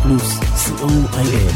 פלוס, 0.00 0.38
co.il. 0.64 1.52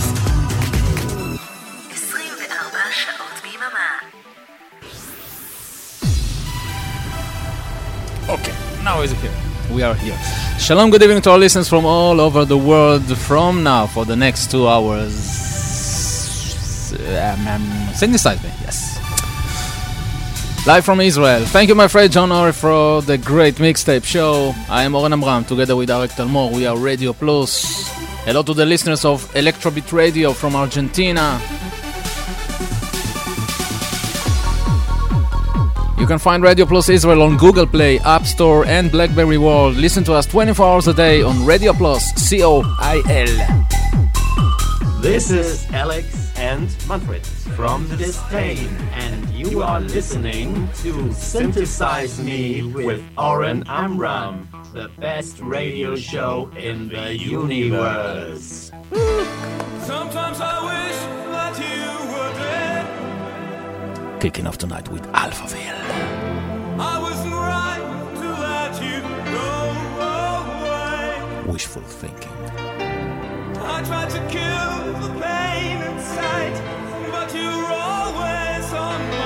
24 1.91 2.81
שעות 2.93 3.37
ביממה. 3.43 3.89
Okay, 8.29 8.55
now 8.85 9.01
is 9.01 9.13
here. 9.13 9.31
We 9.75 9.83
are 9.83 9.95
here. 9.95 10.19
Shalom, 10.59 10.91
good 10.91 11.03
evening 11.03 11.23
to 11.23 11.31
our 11.31 11.39
listeners 11.39 11.69
from 11.69 11.87
all 11.87 12.21
over 12.21 12.45
the 12.45 12.59
world. 12.59 13.07
From 13.17 13.63
now 13.63 13.87
for 13.87 14.05
the 14.05 14.17
next 14.17 14.51
two 14.51 14.69
hours, 14.69 15.15
um, 17.27 17.49
um, 17.49 17.89
synthesize 17.95 18.43
me, 18.43 18.51
yes. 18.61 18.99
Live 20.67 20.85
from 20.85 21.01
Israel. 21.01 21.43
Thank 21.47 21.71
you, 21.71 21.75
my 21.75 21.89
friend 21.89 22.13
John 22.13 22.31
Ori, 22.31 22.53
for 22.53 23.01
the 23.01 23.17
great 23.17 23.55
mixtape 23.55 24.05
show. 24.05 24.55
I 24.69 24.83
am 24.83 24.95
Oren 24.95 25.15
Amram, 25.15 25.45
together 25.47 25.75
with 25.75 25.89
Arik 25.89 26.13
Talmor. 26.19 26.53
We 26.53 26.67
are 26.67 26.77
Radio 26.77 27.15
Plus. 27.15 27.84
Hello 28.26 28.42
to 28.42 28.56
the 28.56 28.66
listeners 28.66 29.06
of 29.06 29.24
Electrobit 29.36 29.92
Radio 29.94 30.34
from 30.34 30.56
Argentina. 30.56 31.40
You 36.00 36.08
can 36.08 36.18
find 36.18 36.42
Radio 36.42 36.66
Plus 36.66 36.90
Israel 36.90 37.22
on 37.22 37.38
Google 37.38 37.68
Play, 37.68 38.00
App 38.00 38.26
Store, 38.26 38.66
and 38.66 38.92
Blackberry 38.92 39.38
World. 39.38 39.76
Listen 39.76 40.04
to 40.06 40.14
us 40.14 40.26
24 40.26 40.66
hours 40.66 40.88
a 40.88 40.94
day 40.96 41.22
on 41.22 41.46
Radio 41.46 41.72
Plus, 41.72 42.04
C 42.16 42.44
O 42.44 42.64
I 42.80 43.04
L. 43.08 45.02
This 45.02 45.30
is 45.30 45.70
Alex 45.72 46.36
and 46.36 46.76
Manfred 46.88 47.24
from 47.56 47.88
!distain, 47.96 48.68
and 48.94 49.30
you 49.30 49.62
are 49.62 49.80
listening 49.80 50.68
to 50.78 51.14
Synthesize 51.14 52.20
Me 52.20 52.64
with 52.64 53.04
Oren 53.20 53.64
Amram, 53.68 54.50
the 54.76 54.90
best 55.00 55.40
radio 55.40 55.96
show 55.96 56.52
in 56.58 56.90
the 56.90 57.16
universe. 57.18 58.72
Sometimes 59.80 60.42
I 60.42 60.56
wish 60.70 60.98
that 61.32 61.56
you 61.66 61.88
were 62.12 62.34
dead. 62.44 64.20
Kicking 64.20 64.46
off 64.46 64.58
tonight 64.58 64.90
with 64.92 65.04
Alphaville. 65.14 65.80
I 66.78 67.00
wasn't 67.00 67.36
right 67.36 67.86
to 68.22 68.28
let 68.50 68.74
you 68.84 69.00
go 69.40 69.52
away. 70.12 71.52
Wishful 71.54 71.84
thinking. 71.84 72.36
I 73.76 73.82
tried 73.86 74.10
to 74.10 74.20
kill 74.28 74.76
the 75.04 75.12
pain 75.22 75.78
inside, 75.90 76.56
but 77.14 77.34
you're 77.34 77.72
always 77.72 78.74
on 78.74 79.00
my 79.10 79.25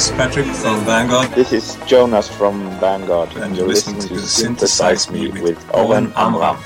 is 0.00 0.10
Patrick 0.12 0.46
from 0.46 0.80
Vanguard. 0.86 1.30
This 1.32 1.52
is 1.52 1.76
Jonas 1.86 2.26
from 2.26 2.70
Vanguard, 2.80 3.28
And 3.34 3.44
and 3.44 3.56
you're 3.56 3.68
listening 3.68 3.96
listening 3.96 4.18
to 4.18 4.22
to 4.22 4.28
Synthesize 4.28 5.10
Me 5.10 5.28
with 5.28 5.58
Oren 5.74 6.10
Amram. 6.16 6.56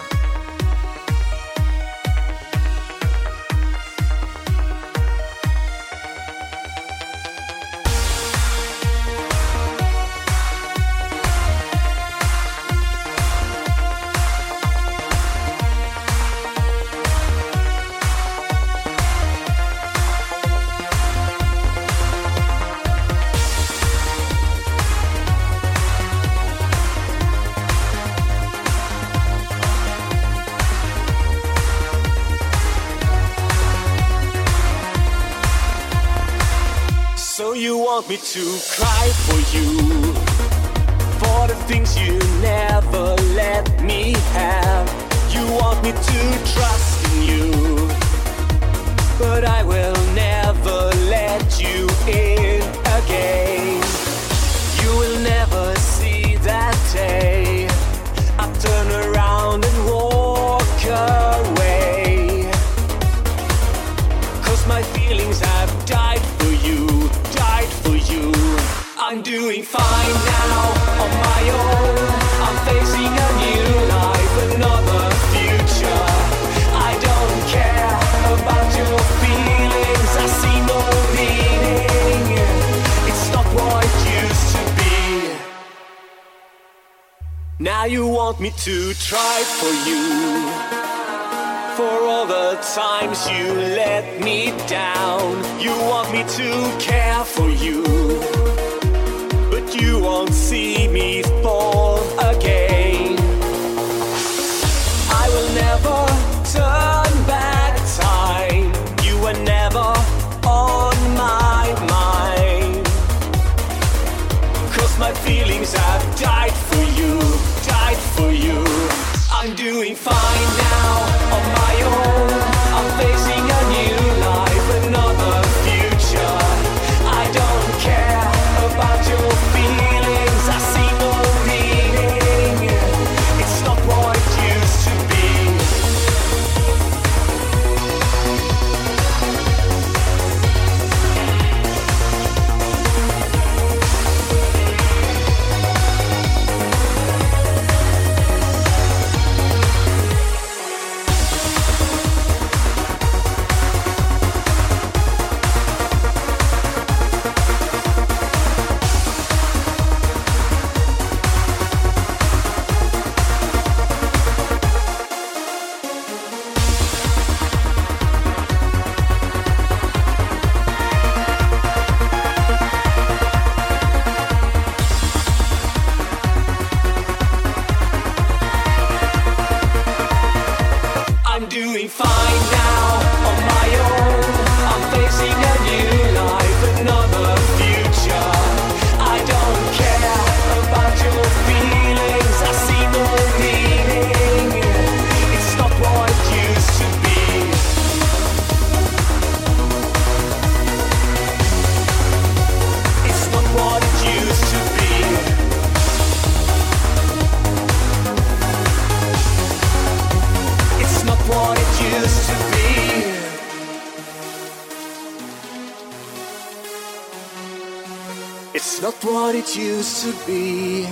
to 220.04 220.26
be. 220.26 220.84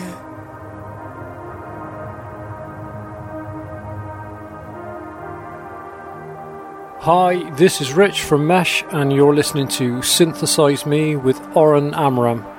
Hi, 7.01 7.51
this 7.57 7.83
is 7.83 7.93
Rich 7.93 8.23
from 8.23 8.47
Mesh, 8.47 8.85
and 8.91 9.13
you're 9.13 9.35
listening 9.35 9.69
to 9.69 10.01
Synthesize 10.01 10.87
Me 10.87 11.17
with 11.17 11.39
Oren 11.55 11.93
Amram. 11.93 12.52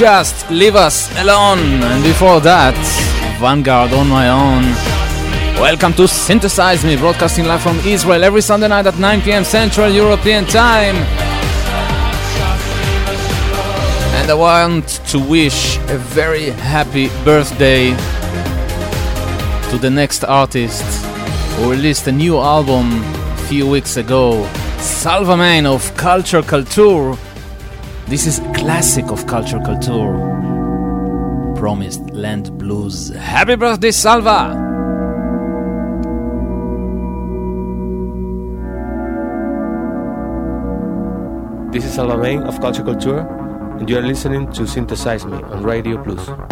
Just 0.00 0.50
leave 0.50 0.76
us 0.76 1.14
alone. 1.20 1.58
And 1.58 2.02
before 2.02 2.40
that, 2.40 2.74
Vanguard 3.38 3.92
on 3.92 4.08
my 4.08 4.30
own. 4.30 4.62
Welcome 5.60 5.92
to 5.92 6.08
Synthesize 6.08 6.82
Me, 6.86 6.96
broadcasting 6.96 7.44
live 7.44 7.60
from 7.60 7.78
Israel 7.80 8.24
every 8.24 8.40
Sunday 8.40 8.68
night 8.68 8.86
at 8.86 8.98
9 8.98 9.20
p.m. 9.20 9.44
Central 9.44 9.90
European 9.90 10.46
Time. 10.46 10.96
And 14.16 14.30
I 14.30 14.32
want 14.32 14.88
to 15.08 15.18
wish 15.18 15.76
a 15.90 15.98
very 15.98 16.48
happy 16.48 17.08
birthday 17.22 17.90
to 19.70 19.76
the 19.76 19.90
next 19.90 20.24
artist 20.24 20.82
who 21.56 21.70
released 21.70 22.06
a 22.06 22.12
new 22.12 22.38
album 22.38 23.02
a 23.02 23.36
few 23.48 23.68
weeks 23.68 23.98
ago, 23.98 24.48
Salva 24.78 25.36
Maine 25.36 25.66
of 25.66 25.94
Culture 25.98 26.40
Kultur. 26.40 27.18
This 28.06 28.26
is 28.26 28.40
classic 28.60 29.10
of 29.10 29.26
Culture 29.26 29.58
Kultur. 29.58 30.12
Promised 31.56 32.10
Land 32.10 32.58
Blues. 32.58 33.08
Happy 33.08 33.56
birthday, 33.56 33.90
Salva! 33.90 34.52
This 41.72 41.86
is 41.86 41.96
Alamain 41.96 42.46
of 42.46 42.60
Culture 42.60 42.82
Kultur, 42.82 43.26
and 43.80 43.88
you 43.88 43.96
are 43.96 44.02
listening 44.02 44.52
to 44.52 44.66
Synthesize 44.66 45.24
Me 45.24 45.42
on 45.42 45.62
Radio 45.62 46.02
Plus. 46.02 46.49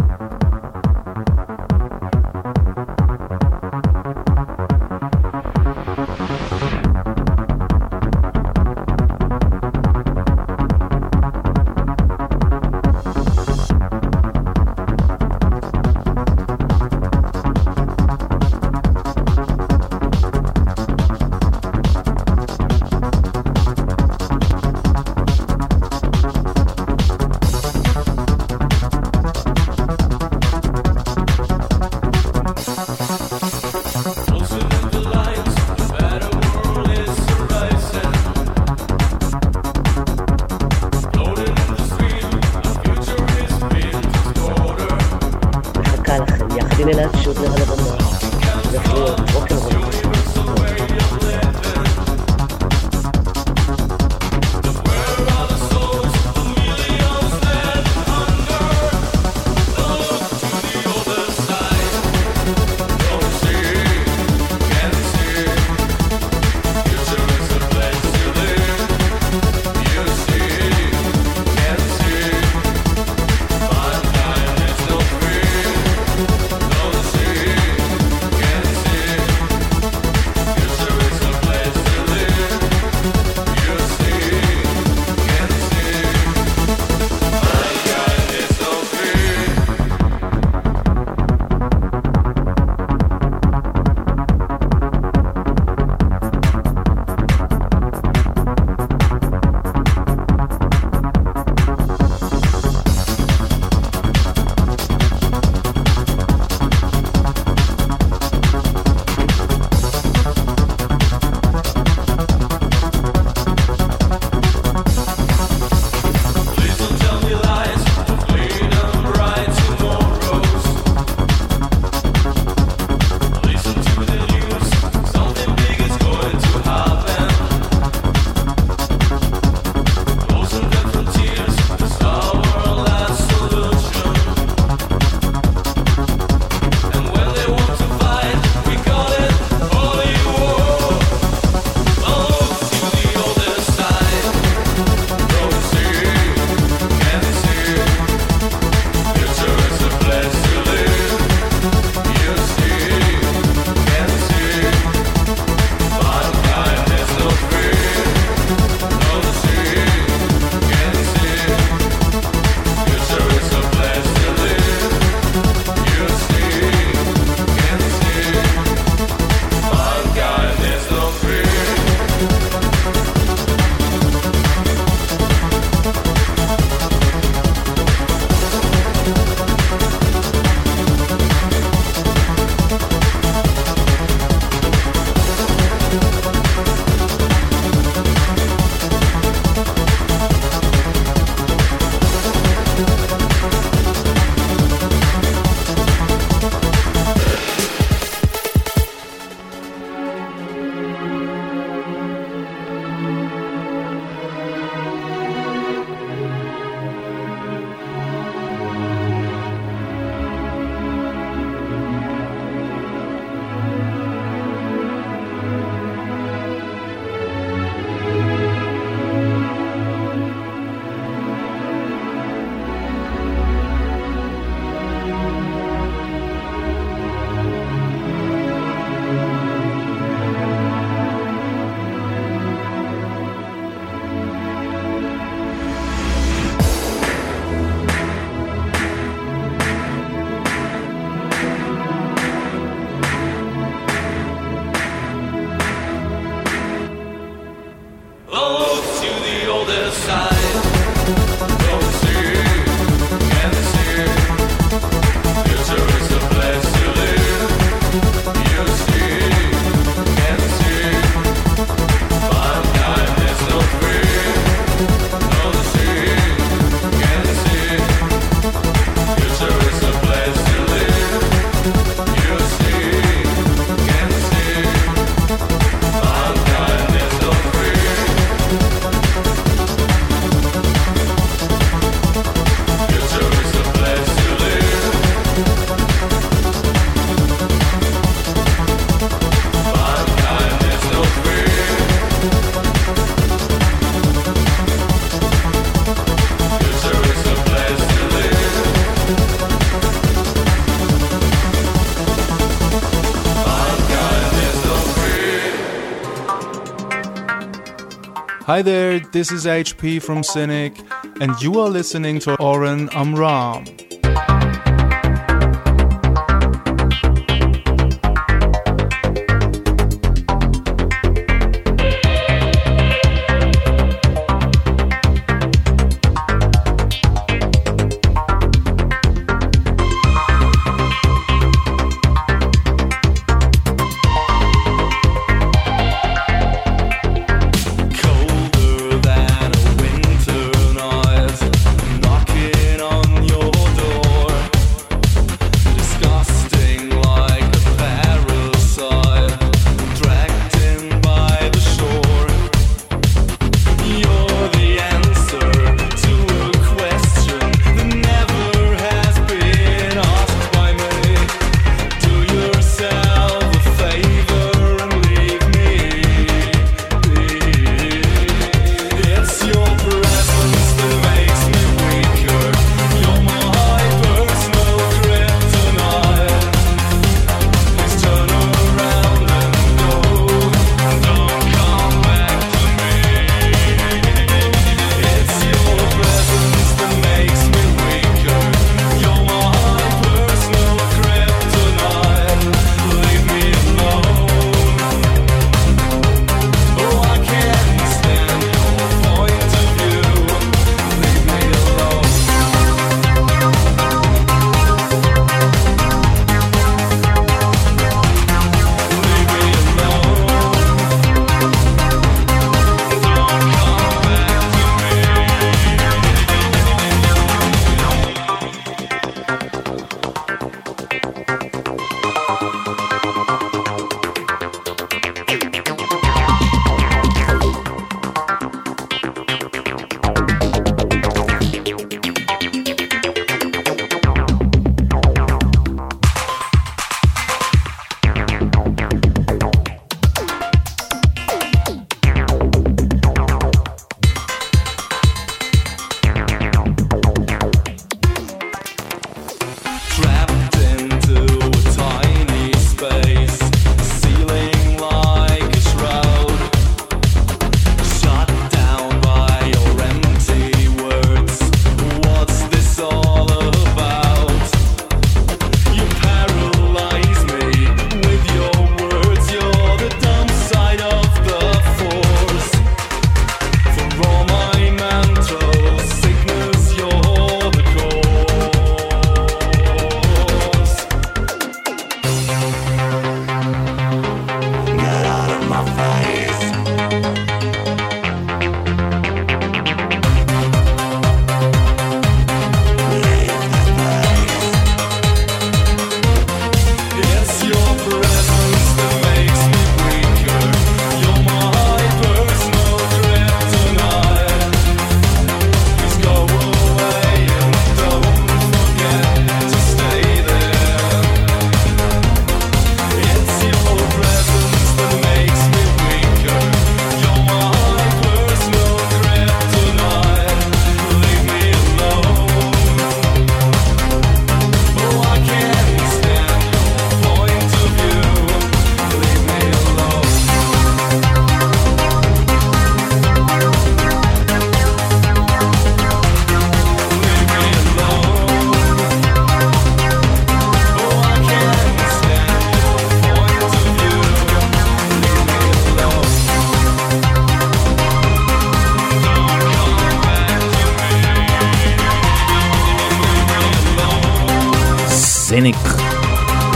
Hi 308.49 308.63
there, 308.63 308.99
this 308.99 309.30
is 309.30 309.45
HP 309.45 310.00
from 310.00 310.23
Zynic, 310.23 310.80
and 311.21 311.39
you 311.43 311.61
are 311.61 311.69
listening 311.69 312.19
to 312.21 312.34
Oren 312.41 312.89
Amram. 312.95 313.67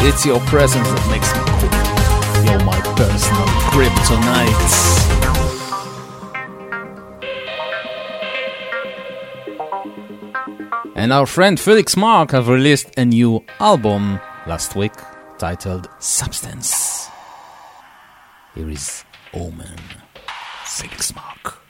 It's 0.04 0.26
your 0.26 0.40
presence 0.40 0.88
that 0.88 1.08
makes 1.14 1.32
me 1.32 1.40
cool. 1.46 1.70
You're 2.44 2.64
my 2.64 2.80
personal 2.96 3.46
kryptonite. 3.70 4.92
And 10.96 11.12
our 11.12 11.24
friend 11.24 11.58
Felix 11.58 11.96
Marc 11.96 12.32
have 12.32 12.48
released 12.48 12.90
a 12.96 13.04
new 13.04 13.44
album 13.60 14.18
last 14.48 14.74
week 14.74 14.92
titled 15.38 15.88
Substance. 16.00 17.08
Here 18.56 18.68
is 18.68 19.04
Omen, 19.32 19.78
Felix 20.64 21.14
Marc. 21.14 21.61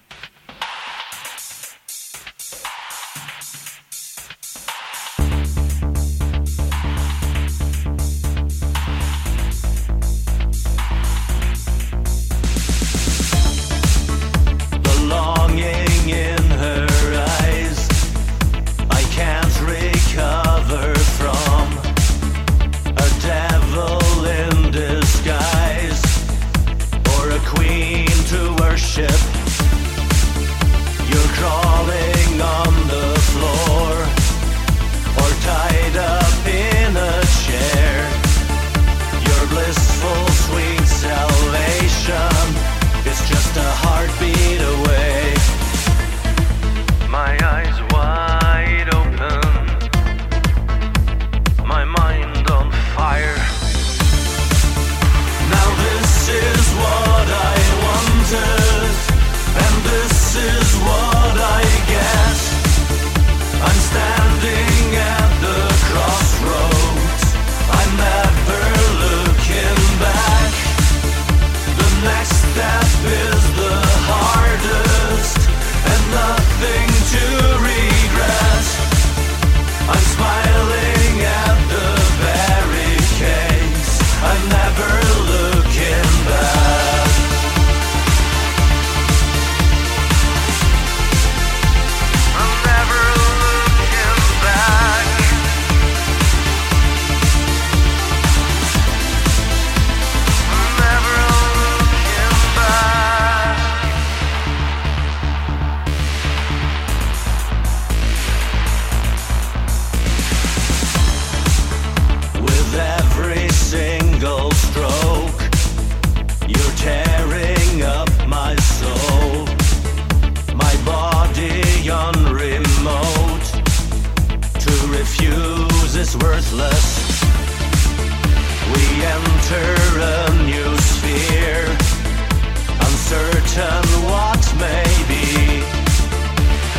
and 133.58 133.86
what 134.08 134.54
may 134.58 134.84
be 135.08 135.60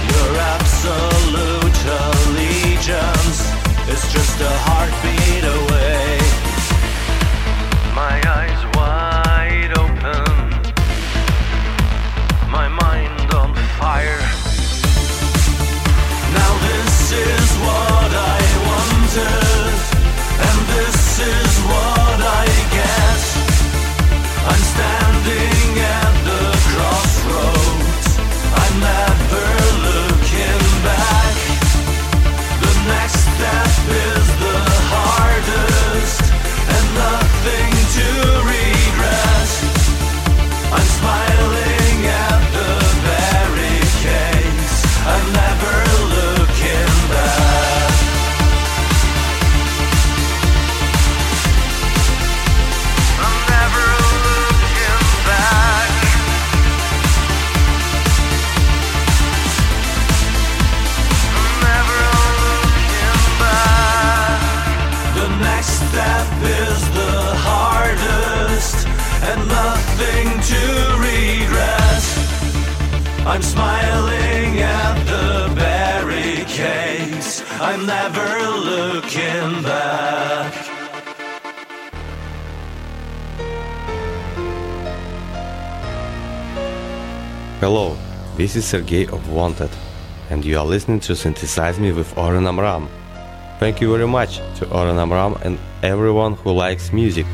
your 0.09 0.37
absolute 0.55 1.85
allegiance 2.01 3.41
is 3.87 4.11
just 4.11 4.41
a 4.41 4.49
heartbeat. 4.65 5.22
Hello, 87.63 87.95
this 88.35 88.57
is 88.57 88.65
Sergey 88.65 89.07
of 89.07 89.29
WANT/ed, 89.29 89.69
and 90.29 90.43
you 90.43 90.59
are 90.59 90.65
listening 90.65 90.99
to 90.99 91.15
Synthesize 91.15 91.79
Me 91.79 91.93
with 91.93 92.17
Oren 92.17 92.45
Amram. 92.45 92.89
Thank 93.57 93.79
you 93.79 93.89
very 93.89 94.05
much 94.05 94.41
to 94.57 94.69
Oren 94.69 94.97
Amram 94.97 95.37
and 95.43 95.57
everyone 95.81 96.33
who 96.33 96.51
likes 96.51 96.91
music. 96.91 97.25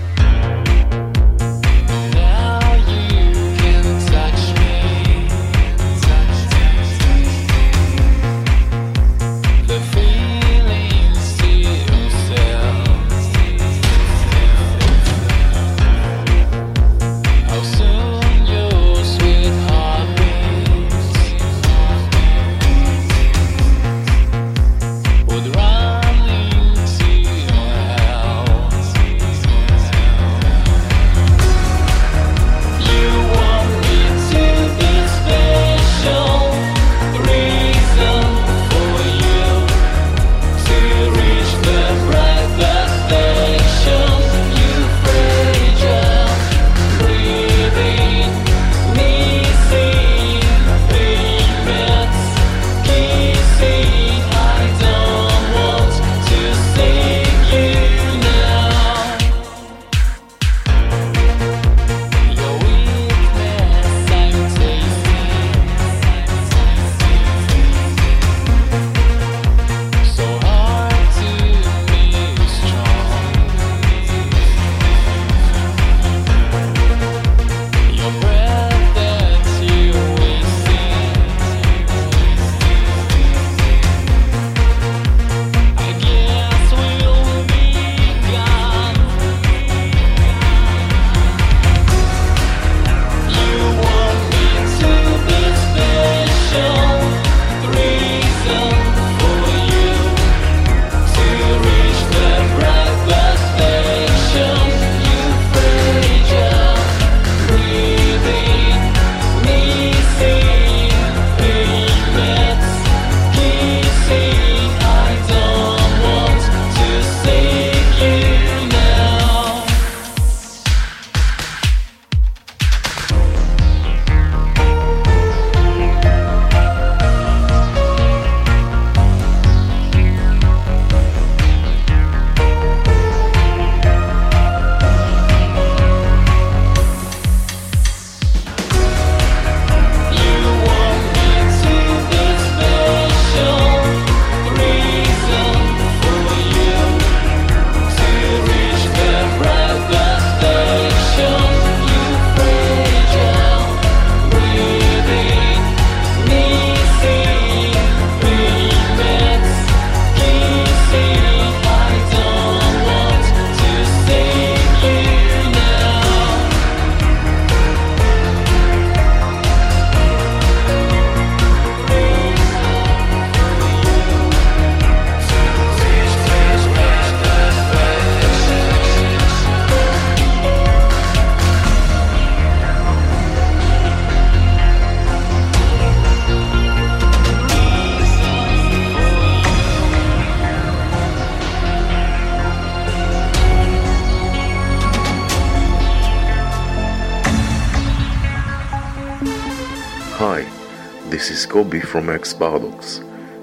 This 201.20 201.32
is 201.32 201.46
Kobe 201.46 201.82
from 201.82 202.06
XPARADOX, 202.06 203.02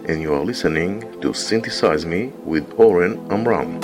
and 0.09 0.23
you 0.23 0.33
are 0.33 0.43
listening 0.43 1.21
to 1.21 1.35
Synthesize 1.35 2.07
Me 2.07 2.33
with 2.43 2.65
Oren 2.79 3.21
Amram. 3.31 3.79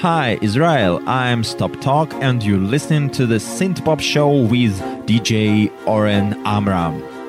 Hi, 0.00 0.38
Israel. 0.40 1.06
I'm 1.06 1.42
StopTalk, 1.42 2.14
and 2.22 2.42
you're 2.42 2.56
listening 2.56 3.10
to 3.10 3.26
the 3.26 3.34
Synth 3.34 3.84
Pop 3.84 4.00
Show 4.00 4.30
with 4.30 4.80
DJ 5.04 5.70
Oren 5.86 6.40
Amram. 6.46 7.19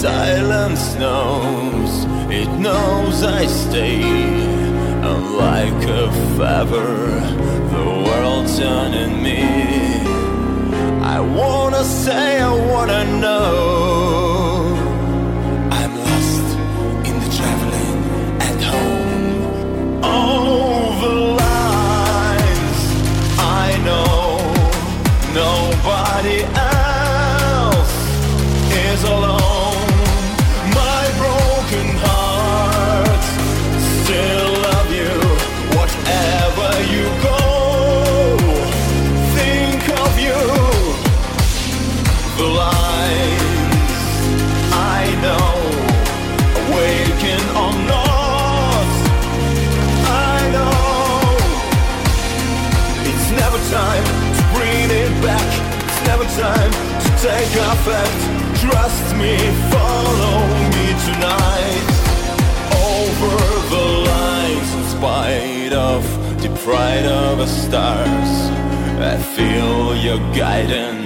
silence 0.00 0.94
knows, 0.94 2.04
it 2.32 2.48
knows 2.58 3.22
I 3.22 3.44
stay. 3.44 4.00
unlike 5.02 5.74
like 5.74 5.88
a 5.88 6.10
feather. 6.38 7.09
Stars. 67.70 68.32
I 69.12 69.16
feel 69.36 69.94
you're 70.04 70.26
guiding. 70.34 70.98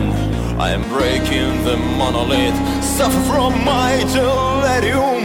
I 0.66 0.70
am 0.76 0.82
breaking 0.96 1.52
the 1.68 1.76
monolith. 2.00 2.58
Suffer 2.82 3.22
from 3.30 3.52
my 3.72 3.92
delirium 4.18 5.24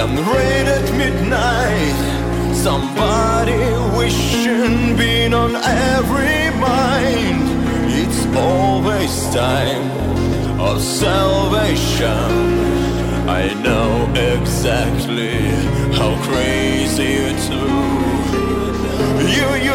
and 0.00 0.12
rain 0.32 0.64
at 0.76 0.86
midnight. 1.02 1.98
Somebody 2.66 3.62
wishing 3.98 4.96
been 4.96 5.34
on 5.34 5.52
every 5.96 6.42
mind. 6.68 7.44
It's 8.00 8.22
always 8.34 9.12
time 9.34 9.86
of 10.68 10.80
salvation. 10.80 12.32
I 13.42 13.44
know 13.66 13.90
exactly 14.32 15.36
how 15.98 16.10
crazy 16.28 17.12
it's 17.28 17.48
You 19.36 19.46
be 19.58 19.73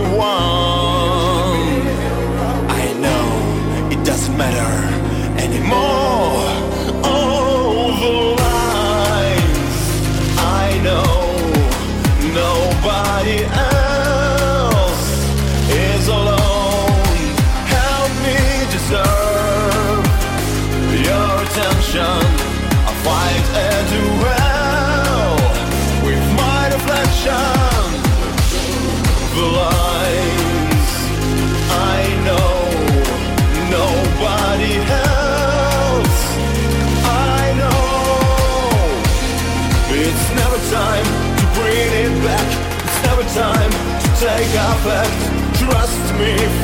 with 0.00 0.08
one. 0.16 1.86
I 2.68 2.92
know 3.04 3.26
it 3.92 4.04
doesn't 4.04 4.36
matter 4.36 4.74
anymore. 5.42 6.44
The 8.02 8.12
lines 8.44 9.78
I 10.38 10.78
know, 10.86 11.12
nobody 12.42 13.38
else 13.72 15.04
is 15.70 16.08
alone. 16.08 17.34
Help 17.76 18.10
me 18.26 18.38
deserve 18.74 20.04
your 21.08 21.30
attention. 21.46 22.20
I 22.88 22.92
fight 23.04 23.46
a 23.64 23.70
duel 23.92 25.36
with 26.06 26.24
my 26.36 26.60
reflection. 26.74 27.55
Take 44.18 44.48
effect. 44.48 45.12
Trust 45.60 46.14
me, 46.14 46.55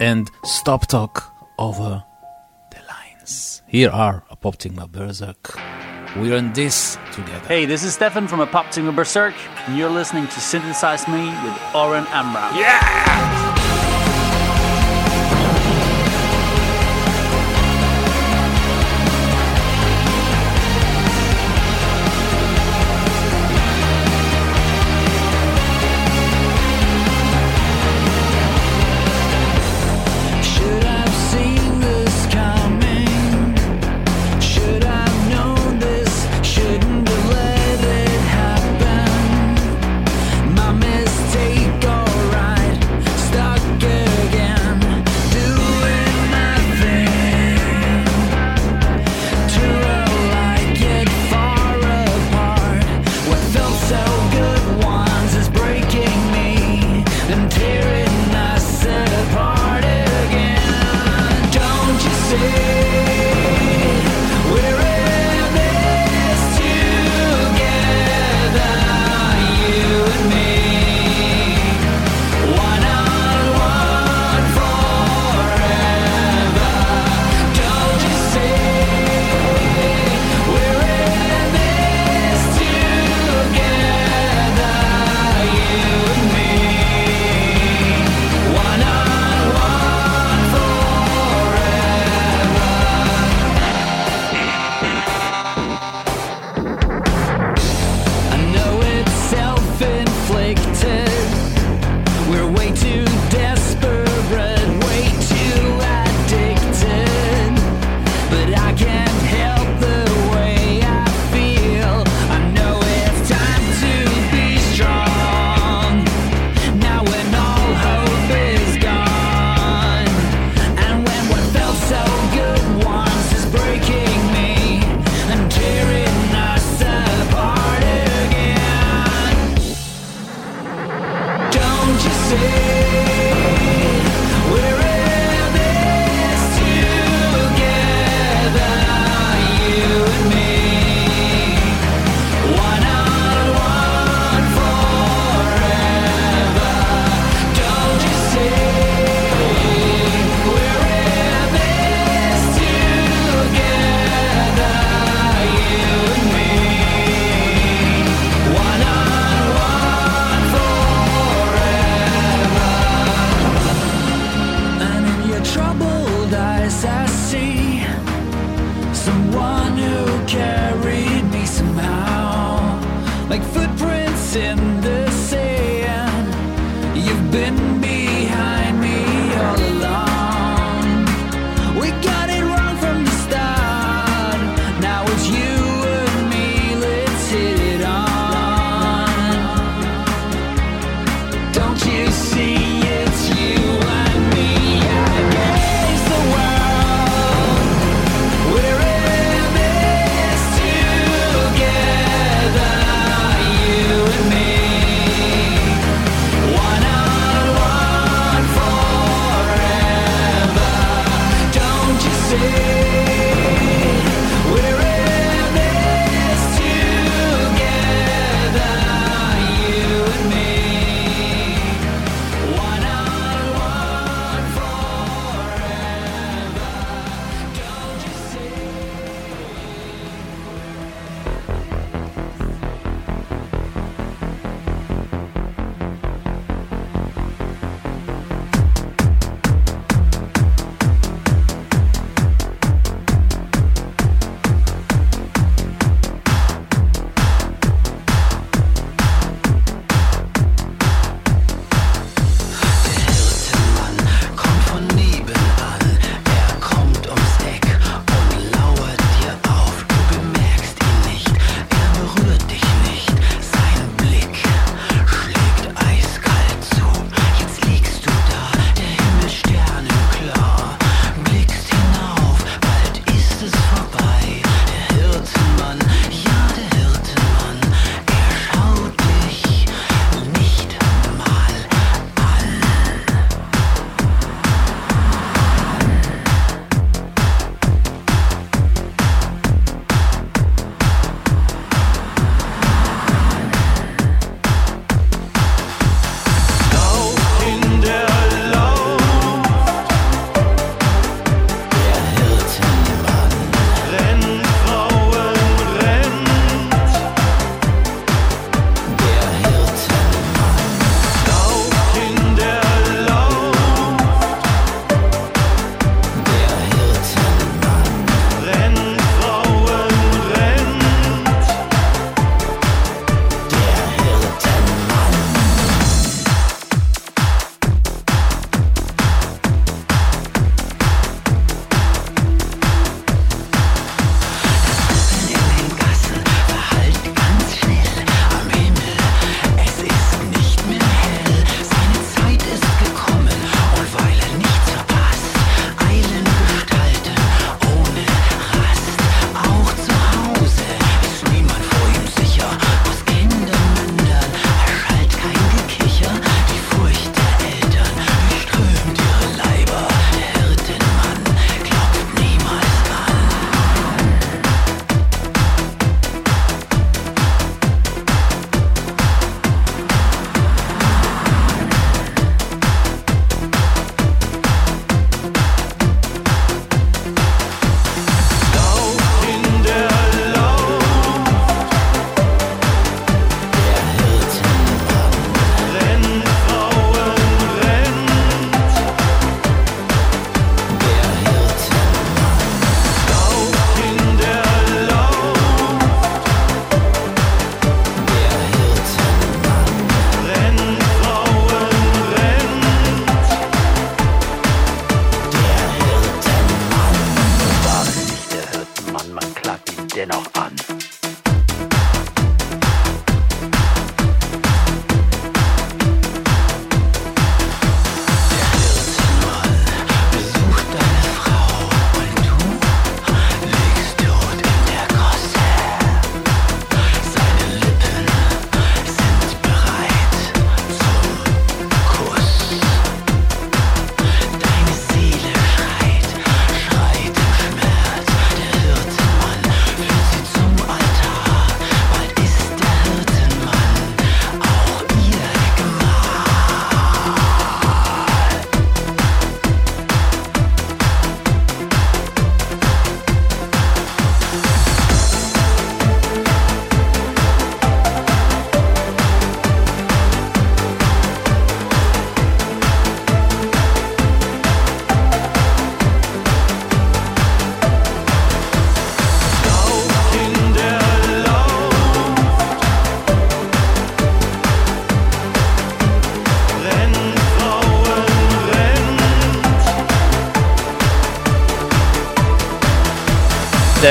and 0.00 0.30
StopTalk 0.42 1.24
over 1.58 2.04
the 2.70 2.78
lines. 2.88 3.62
Here 3.66 3.90
are 3.90 4.24
Apoptygma 4.30 4.88
Berzerk. 4.88 5.56
We're 6.16 6.36
in 6.36 6.52
this 6.52 6.96
together. 7.12 7.46
Hey, 7.46 7.66
this 7.66 7.84
is 7.84 7.94
Stefan 7.94 8.26
from 8.26 8.40
Apoptygma 8.40 8.94
Berzerk, 8.94 9.34
and 9.66 9.76
you're 9.76 9.90
listening 9.90 10.26
to 10.26 10.40
Synthesize 10.40 11.06
Me 11.08 11.28
with 11.44 11.74
Oren 11.74 12.06
Amram. 12.08 12.56
Yeah! 12.56 13.35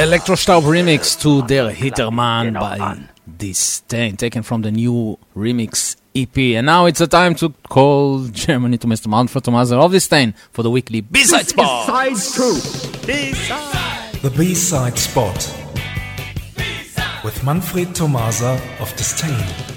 Elektrostaub 0.06 0.62
remix 0.62 1.20
to 1.20 1.42
Der 1.48 1.72
Hirtenmann 1.72 2.54
by 2.54 2.78
distain, 3.26 4.16
taken 4.16 4.44
from 4.44 4.62
the 4.62 4.70
new 4.70 5.18
remix 5.36 5.96
EP. 6.16 6.38
And 6.38 6.68
now 6.68 6.86
it's 6.86 7.02
a 7.02 7.08
time 7.08 7.34
to 7.36 7.50
call 7.70 8.28
Germany 8.28 8.78
to 8.78 8.86
Mr. 8.86 9.08
Manfred 9.08 9.44
Thomaser 9.44 9.80
of 9.80 9.92
distain 9.92 10.36
for 10.52 10.62
the 10.62 10.70
weekly 10.70 11.02
B-side 11.02 11.48
spot. 11.48 11.88
The 13.08 14.34
B-side 14.38 15.00
spot 15.00 15.56
with 17.24 17.44
Manfred 17.44 17.88
Thomaser 17.96 18.62
of 18.80 18.96
distain. 18.96 19.75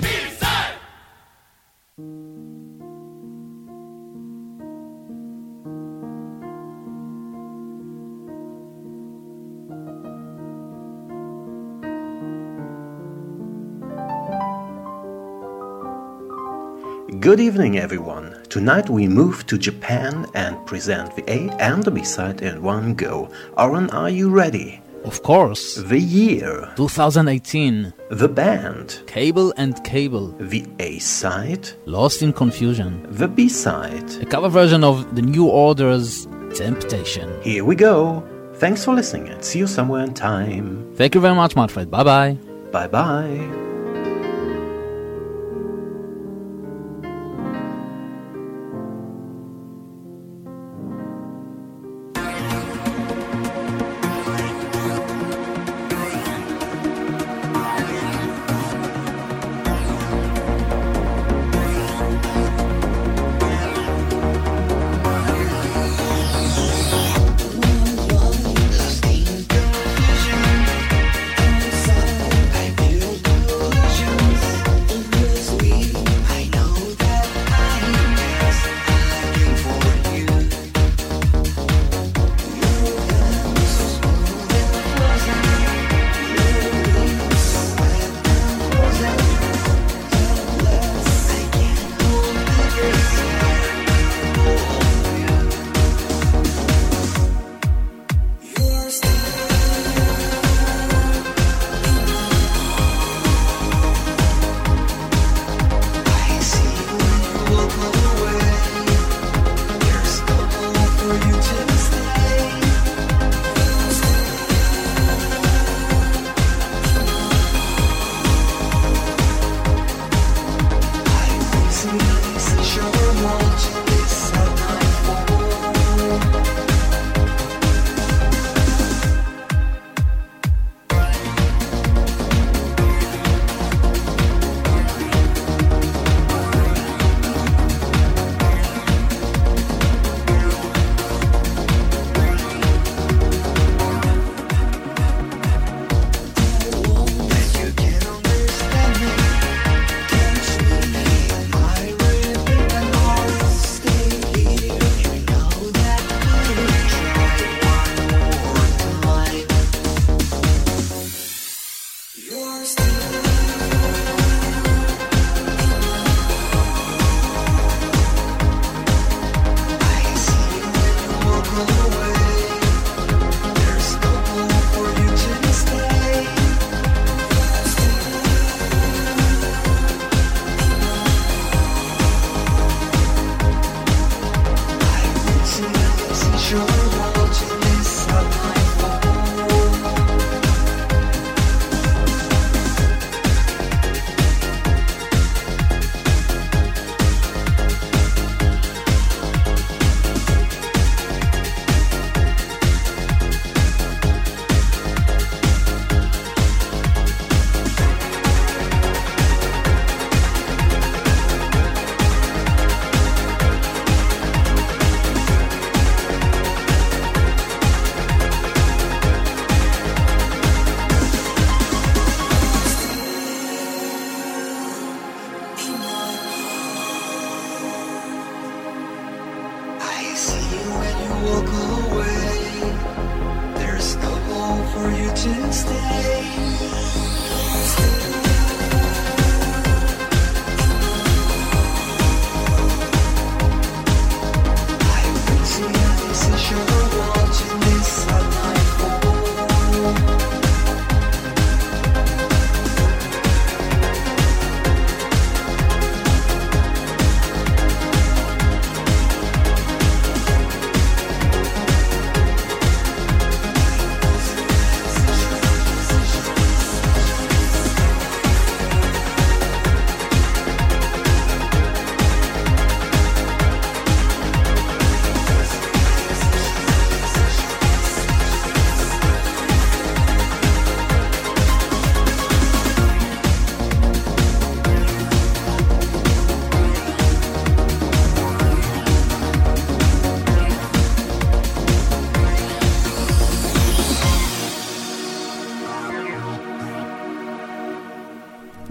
Good 17.21 17.41
evening, 17.41 17.79
everyone. 17.79 18.37
Tonight 18.49 18.89
we 18.91 19.09
move 19.09 19.47
to 19.47 19.59
Japan 19.59 20.27
and 20.35 20.64
present 20.66 21.14
the 21.16 21.25
A 21.31 21.49
and 21.59 21.83
the 21.83 21.91
B 21.91 22.05
side 22.05 22.43
in 22.43 22.62
one 22.62 22.95
go. 22.95 23.31
Aaron, 23.57 23.91
are 23.91 24.11
you 24.11 24.29
ready? 24.31 24.81
Of 25.05 25.23
course. 25.23 25.77
The 25.77 25.99
year, 25.99 26.71
2018. 26.77 27.93
the 28.11 28.29
band, 28.29 29.01
Cable 29.07 29.55
and 29.57 29.83
Cable. 29.85 30.29
the 30.39 30.66
A 30.81 30.99
side, 30.99 31.69
Lost 31.87 32.23
in 32.23 32.33
Confusion. 32.33 33.07
the 33.11 33.29
B 33.29 33.49
side. 33.49 34.11
A 34.21 34.27
cover 34.27 34.49
version 34.49 34.85
of 34.85 35.14
The 35.14 35.23
New 35.23 35.47
Order's 35.47 36.27
Temptation. 36.55 37.31
Here 37.43 37.64
we 37.64 37.75
go. 37.77 38.23
Thanks 38.55 38.85
for 38.85 38.95
listening 38.95 39.29
and 39.29 39.43
see 39.45 39.61
you 39.61 39.66
somewhere 39.66 40.05
in 40.05 40.14
time. 40.14 40.93
Thank 40.97 41.14
you 41.14 41.21
very 41.21 41.35
much, 41.35 41.55
Manfred. 41.57 41.91
Bye 41.91 42.03
bye. 42.05 42.33
Bye 42.73 42.89
bye. 42.89 43.68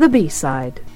The 0.07 0.19
B-side. 0.19 0.86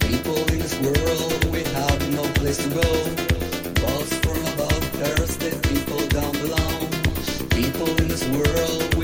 People 0.00 0.36
in 0.52 0.58
this 0.58 0.78
world 0.80 1.44
without 1.50 2.00
no 2.10 2.22
place 2.34 2.58
to 2.62 2.70
go. 2.70 2.90
From 4.24 4.40
above, 4.52 4.84
people 5.72 6.06
don't 6.08 6.38
belong. 6.42 6.88
People 7.50 7.88
in 8.02 8.08
this 8.08 8.24
world 8.28 8.94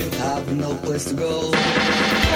no 0.51 0.75
place 0.75 1.05
to 1.05 1.15
go. 1.15 2.28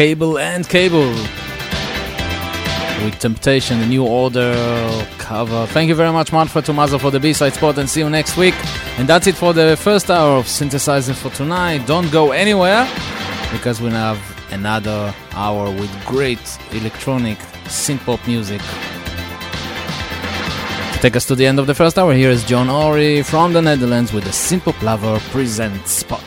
Cable 0.00 0.38
and 0.38 0.66
Cable 0.66 1.10
with 3.04 3.18
Temptation, 3.18 3.80
the 3.80 3.86
New 3.86 4.06
Order 4.06 4.54
cover. 5.18 5.66
Thank 5.66 5.90
you 5.90 5.94
very 5.94 6.10
much, 6.10 6.32
Manfred 6.32 6.64
Thomaser, 6.64 6.98
for 6.98 7.10
the 7.10 7.20
B-side 7.20 7.52
spot, 7.52 7.76
and 7.76 7.86
see 7.86 8.00
you 8.00 8.08
next 8.08 8.38
week. 8.38 8.54
And 8.98 9.06
that's 9.06 9.26
it 9.26 9.34
for 9.34 9.52
the 9.52 9.76
first 9.76 10.10
hour 10.10 10.38
of 10.38 10.48
Synthesize 10.48 11.06
Me 11.06 11.14
for 11.14 11.28
tonight. 11.28 11.86
Don't 11.86 12.10
go 12.10 12.32
anywhere 12.32 12.88
because 13.52 13.82
we'll 13.82 13.90
have 13.90 14.18
another 14.50 15.14
hour 15.32 15.70
with 15.70 15.90
great 16.06 16.58
electronic 16.72 17.36
synth 17.66 18.02
pop 18.06 18.26
music. 18.26 18.62
To 20.94 20.98
take 21.02 21.14
us 21.14 21.26
to 21.26 21.34
the 21.34 21.44
end 21.44 21.58
of 21.58 21.66
the 21.66 21.74
first 21.74 21.98
hour, 21.98 22.14
here 22.14 22.30
is 22.30 22.42
John 22.44 22.70
Ori 22.70 23.22
from 23.22 23.52
the 23.52 23.60
Netherlands 23.60 24.14
with 24.14 24.24
the 24.24 24.30
Synth 24.30 24.64
Pop 24.64 24.80
Lover 24.80 25.18
Presents 25.30 25.90
Spots. 25.90 26.19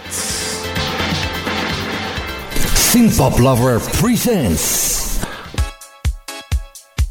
Synthpop 2.94 3.39
Lover 3.39 3.80
presents. 3.80 5.26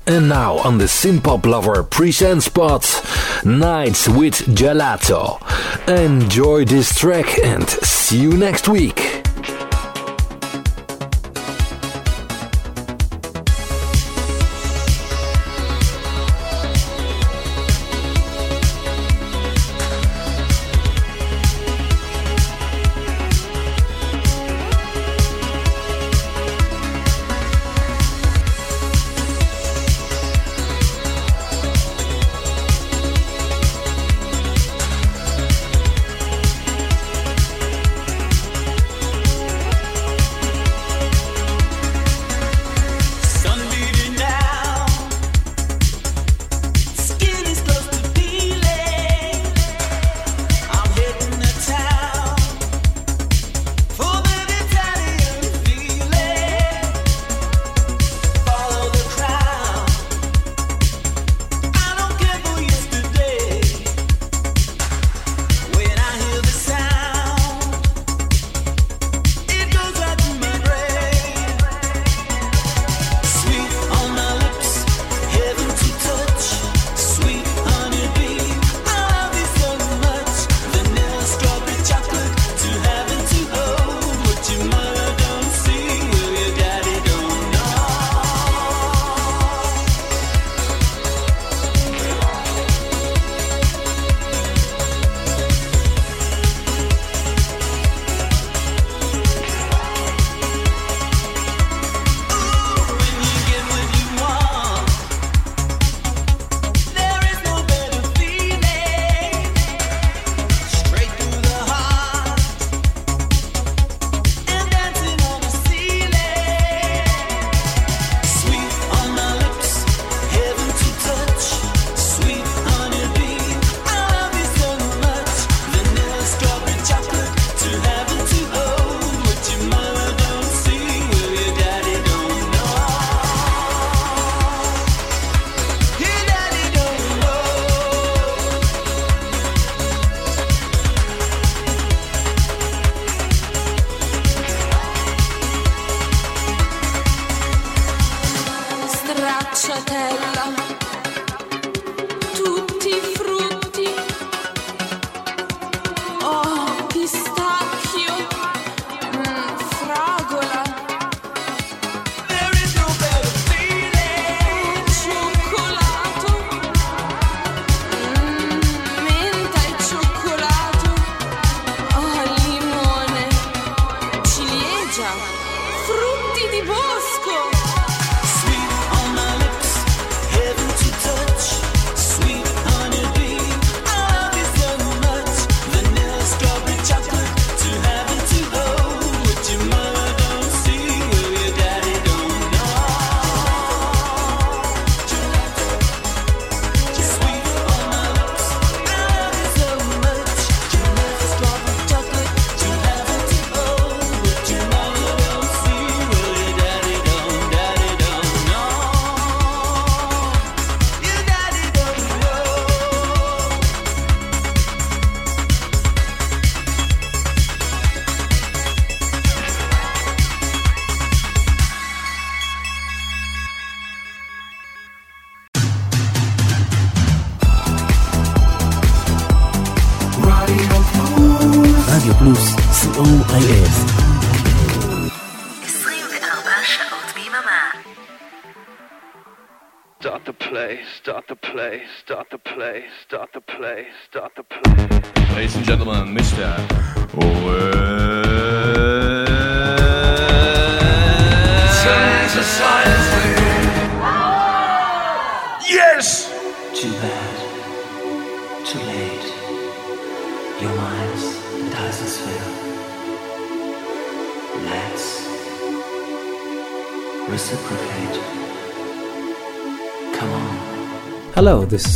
And 0.06 0.28
now 0.28 0.58
on 0.58 0.78
the 0.78 0.84
Synthpop 0.84 1.44
Lover 1.44 1.82
presents 1.82 2.44
spot, 2.46 2.84
Nights 3.44 4.08
with 4.08 4.34
Gelato. 4.54 5.42
Enjoy 5.88 6.64
this 6.64 6.96
track 6.96 7.36
and 7.40 7.68
see 7.68 8.20
you 8.20 8.32
next 8.36 8.68
week. 8.68 9.11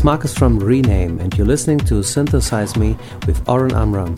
Marcus 0.07 0.33
from 0.33 0.61
Rename, 0.61 1.19
and 1.19 1.37
you're 1.37 1.49
listening 1.49 1.79
to 1.79 2.01
Synthesize 2.01 2.77
Me 2.77 2.97
with 3.27 3.43
Oren 3.49 3.75
Amram. 3.75 4.15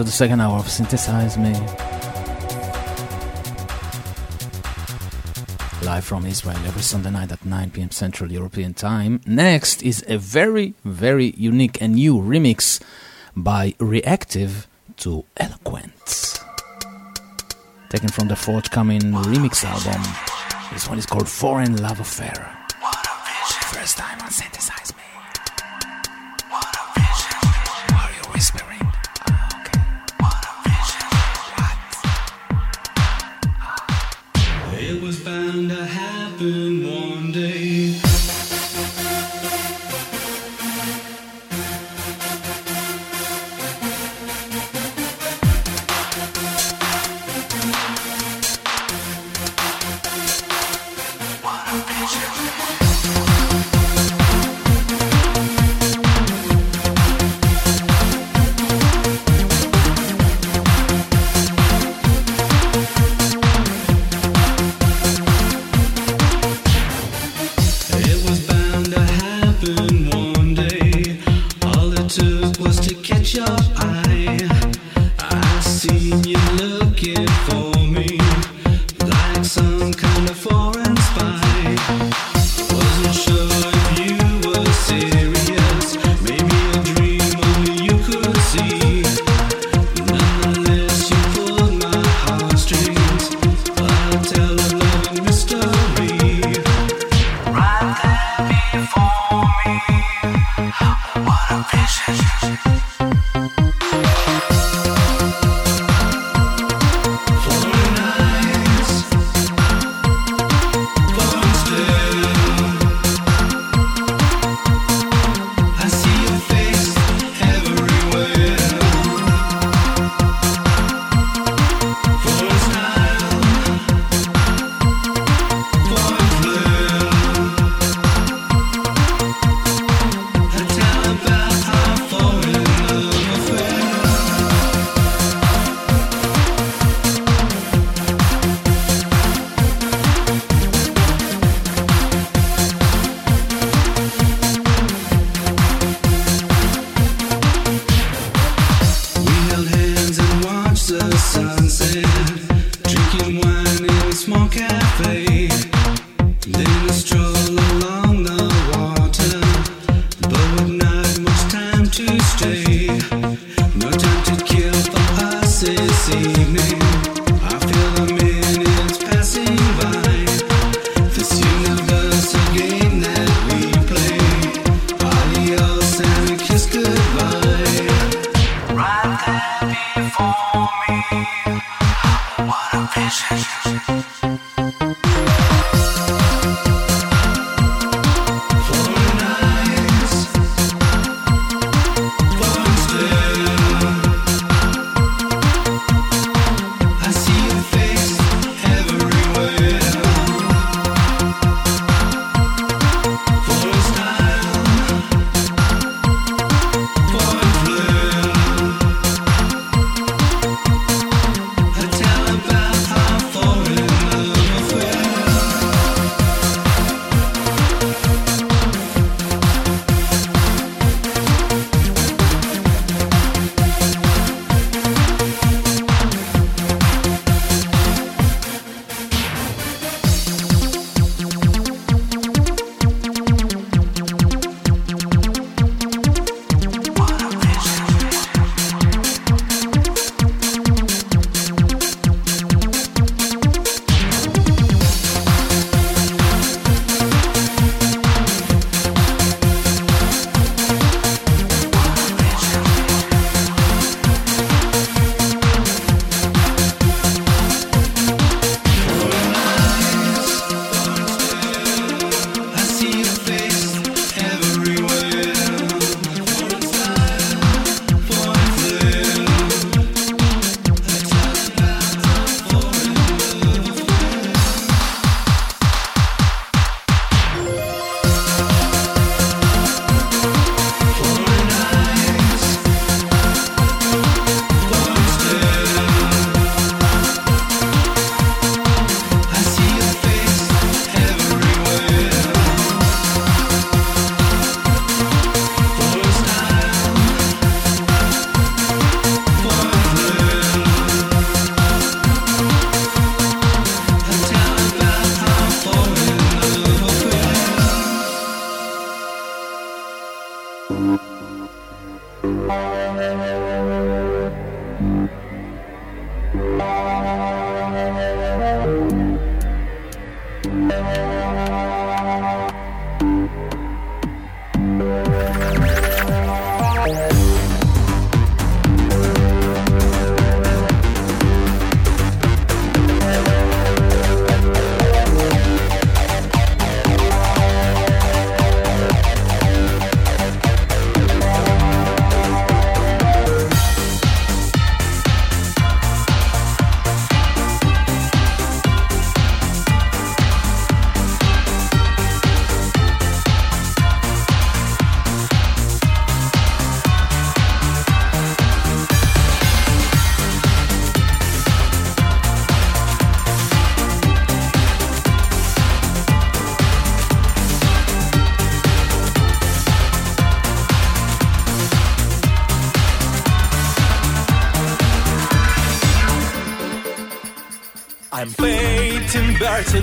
to 0.00 0.04
the 0.04 0.10
second 0.10 0.40
hour 0.40 0.56
of 0.56 0.66
Synthesize 0.66 1.36
Me. 1.36 1.52
Live 5.84 6.06
from 6.06 6.24
Israel 6.24 6.56
every 6.64 6.80
Sunday 6.80 7.10
night 7.10 7.30
at 7.30 7.44
9 7.44 7.70
pm 7.70 7.90
Central 7.90 8.32
European 8.32 8.72
Time. 8.72 9.20
Next 9.26 9.82
is 9.82 10.02
a 10.08 10.16
very, 10.16 10.72
very 10.86 11.34
unique 11.36 11.82
and 11.82 11.96
new 11.96 12.14
remix 12.16 12.80
by 13.36 13.74
Reactive 13.78 14.66
to 14.98 15.26
Eloquent. 15.36 16.40
Taken 17.90 18.08
from 18.08 18.28
the 18.28 18.36
forthcoming 18.36 19.02
remix 19.02 19.64
album. 19.64 20.00
This 20.72 20.88
one 20.88 20.98
is 20.98 21.04
called 21.04 21.28
Foreign 21.28 21.76
Love 21.76 22.00
Affair. 22.00 22.59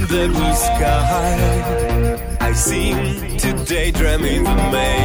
the 0.08 0.28
blue 0.28 0.56
sky. 0.56 2.38
I 2.40 2.54
seem 2.54 3.38
to 3.40 3.66
daydream 3.66 4.24
in 4.26 4.44
the 4.44 4.56
May. 4.72 4.97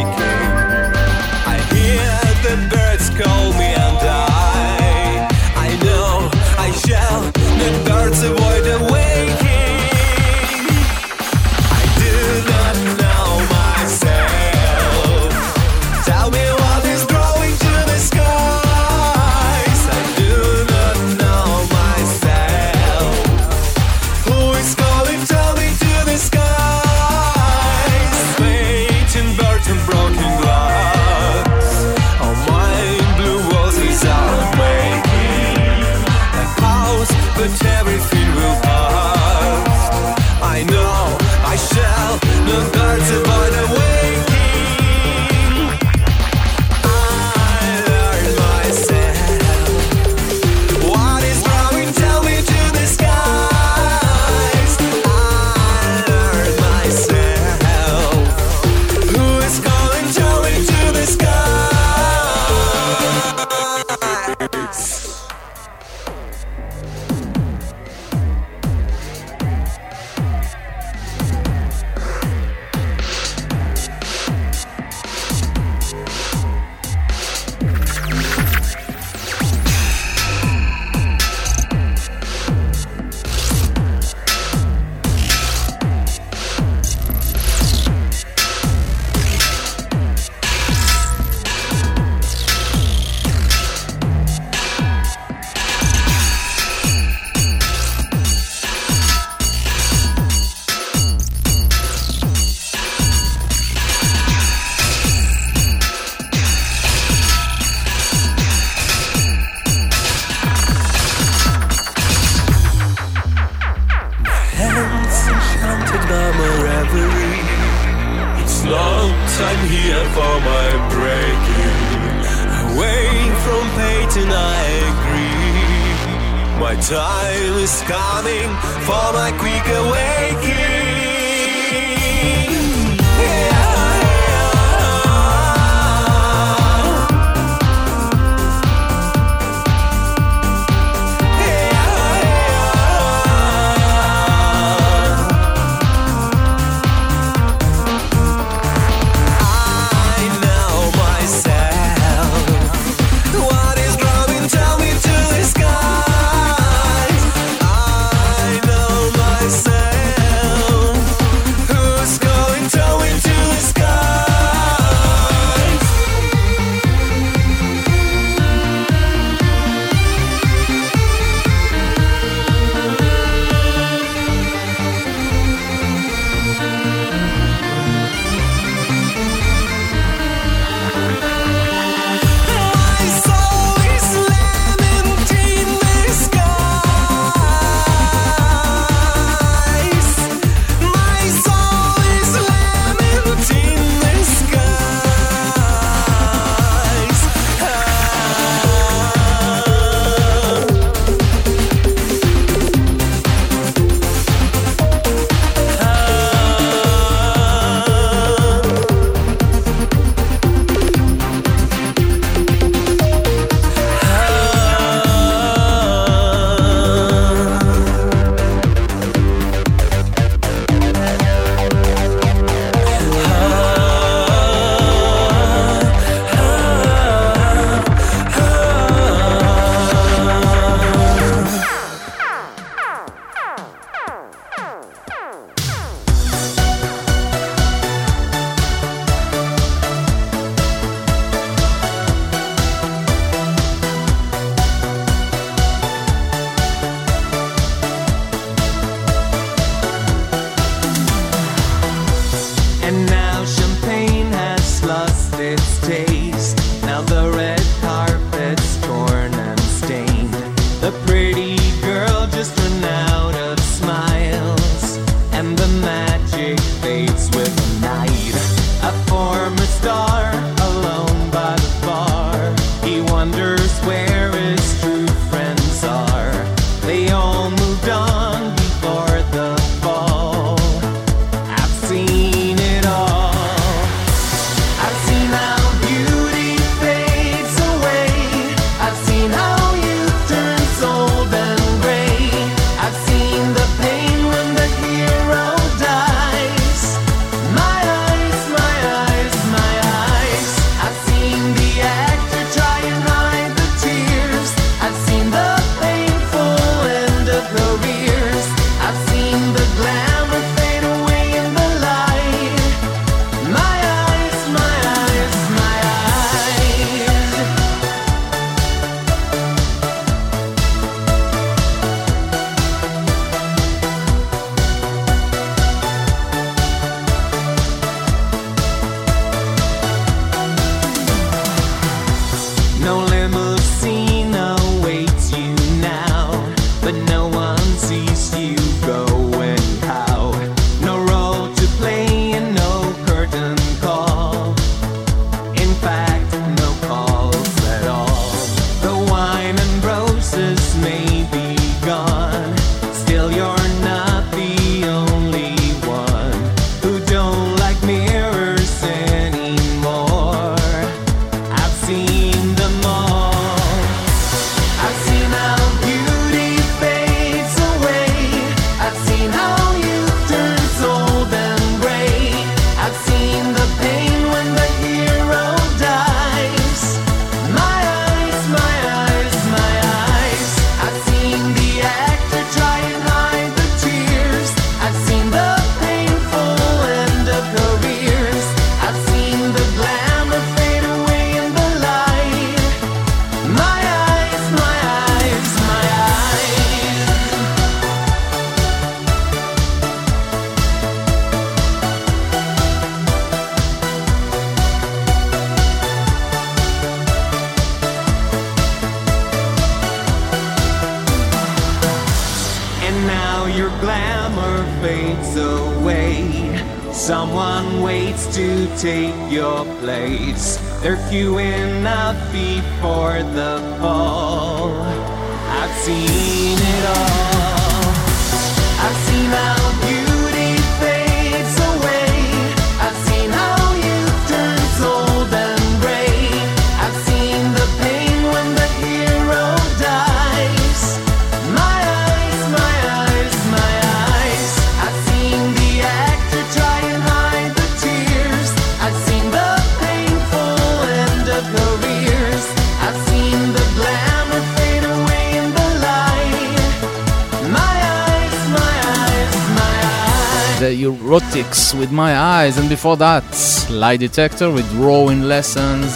With 461.42 461.90
My 461.90 462.16
Eyes, 462.16 462.56
and 462.56 462.68
before 462.68 462.96
that, 462.98 463.24
Lie 463.68 463.96
Detector 463.96 464.50
with 464.50 464.68
Drawing 464.70 465.22
Lessons. 465.22 465.92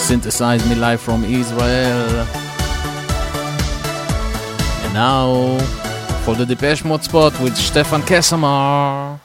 Synthesize 0.00 0.66
Me 0.68 0.74
Live 0.74 1.00
from 1.00 1.24
Israel. 1.24 2.26
And 4.82 4.94
now, 4.94 5.58
for 6.24 6.34
the 6.34 6.46
Depeche 6.46 6.84
Mode 6.84 7.04
spot 7.04 7.38
with 7.40 7.54
Stefan 7.56 8.02
Kessamar. 8.02 9.20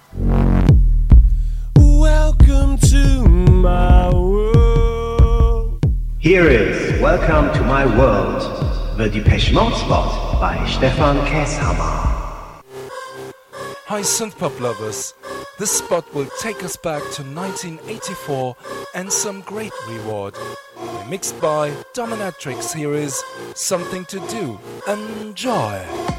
Welcome 1.78 2.78
to 2.78 3.26
my 3.26 4.14
world. 4.14 5.86
Here 6.20 6.48
is 6.48 7.00
Welcome 7.02 7.54
to 7.54 7.64
My 7.64 7.86
World, 7.86 8.98
the 8.98 9.10
Depeche 9.10 9.54
Mode 9.54 9.76
spot 9.76 10.42
by 10.42 10.68
Stefan 10.68 11.18
Kesshammer. 11.28 12.09
Hi 14.00 14.04
synthpop 14.04 14.58
lovers. 14.62 15.14
This 15.58 15.80
spot 15.80 16.06
will 16.16 16.30
take 16.40 16.64
us 16.64 16.78
back 16.78 17.02
to 17.16 17.22
1984 17.22 18.56
and 18.96 19.12
some 19.12 19.42
great 19.42 19.74
reward. 19.90 20.36
Mixed 21.10 21.38
by 21.42 21.72
Dominatrix 21.94 22.62
series 22.62 23.22
Something 23.56 24.06
to 24.06 24.22
Do. 24.30 24.58
Enjoy! 24.88 26.19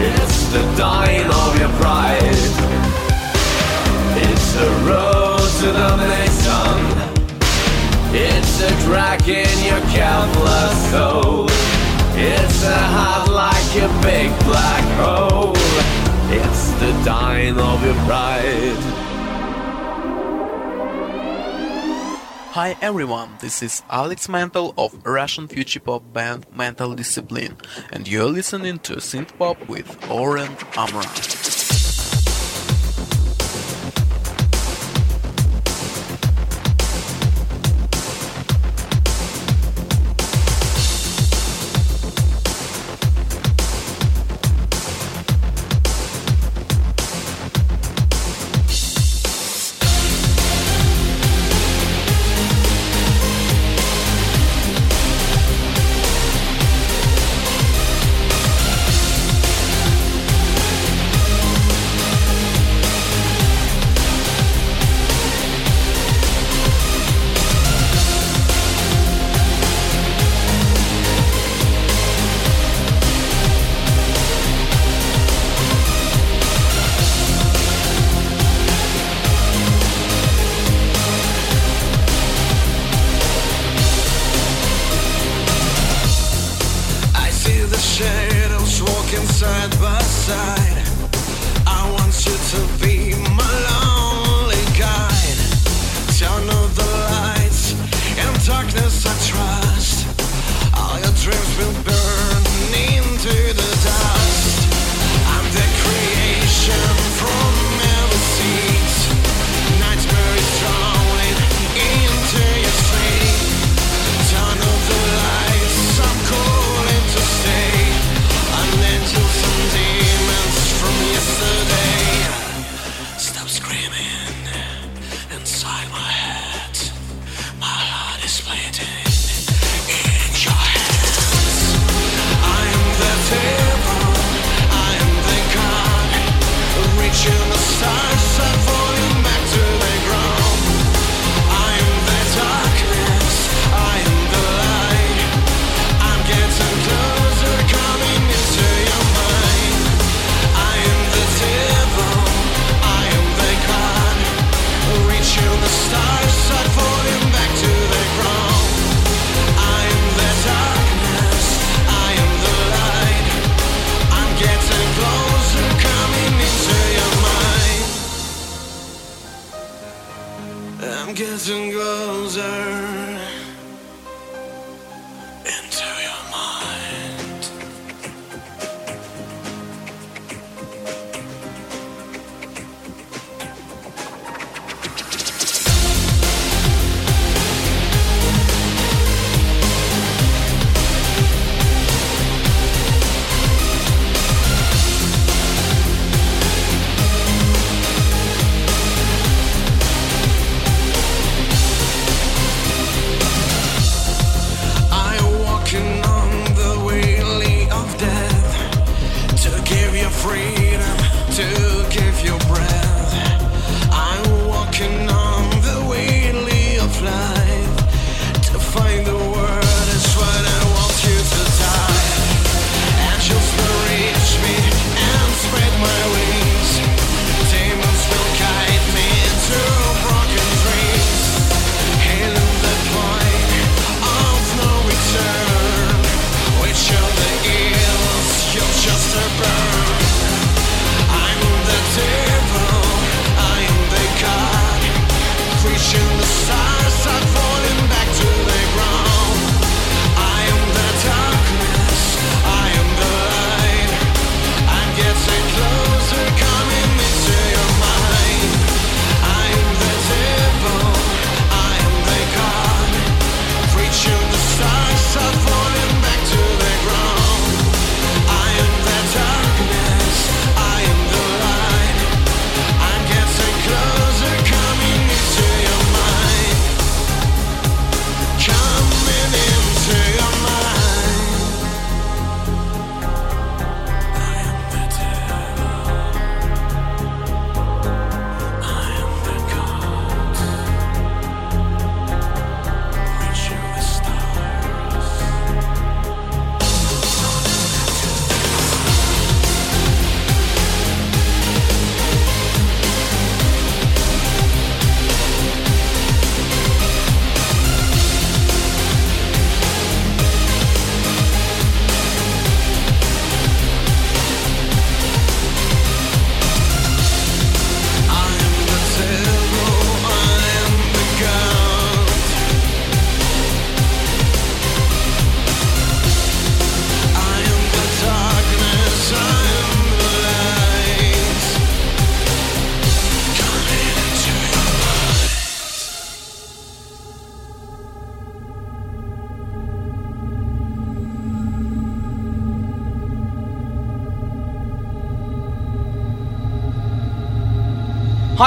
It's 0.00 0.52
the 0.52 0.62
dying 0.76 1.26
of 1.26 1.58
your 1.58 1.70
pride. 1.80 2.20
It's 4.20 4.52
the 4.52 4.68
road 4.84 5.48
to 5.60 5.66
the 5.66 5.72
domination. 5.72 6.76
It's 8.12 8.60
a 8.60 8.70
drag 8.84 9.26
in 9.28 9.64
your 9.64 9.80
countless 9.96 10.90
soul. 10.90 11.46
It's 12.16 12.64
a 12.64 12.78
heart 12.94 13.30
like 13.30 13.76
a 13.76 13.88
big 14.02 14.30
black 14.44 14.84
hole. 15.00 15.54
It's 16.30 16.72
the 16.80 16.92
dying 17.04 17.58
of 17.58 17.82
your 17.84 17.94
pride. 18.06 19.07
Hi 22.58 22.76
everyone, 22.82 23.36
this 23.40 23.62
is 23.62 23.84
Alex 23.88 24.28
Mantel 24.28 24.74
of 24.76 24.92
Russian 25.06 25.46
future 25.46 25.78
pop 25.78 26.12
band 26.12 26.44
Mental 26.52 26.92
Discipline, 26.92 27.56
and 27.92 28.08
you're 28.08 28.24
listening 28.24 28.80
to 28.80 28.94
synth 28.96 29.38
pop 29.38 29.68
with 29.68 29.86
Oren 30.10 30.56
Amram. 30.76 31.06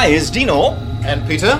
Hi, 0.01 0.07
it's 0.07 0.31
Dino. 0.31 0.71
And 1.03 1.27
Peter. 1.27 1.59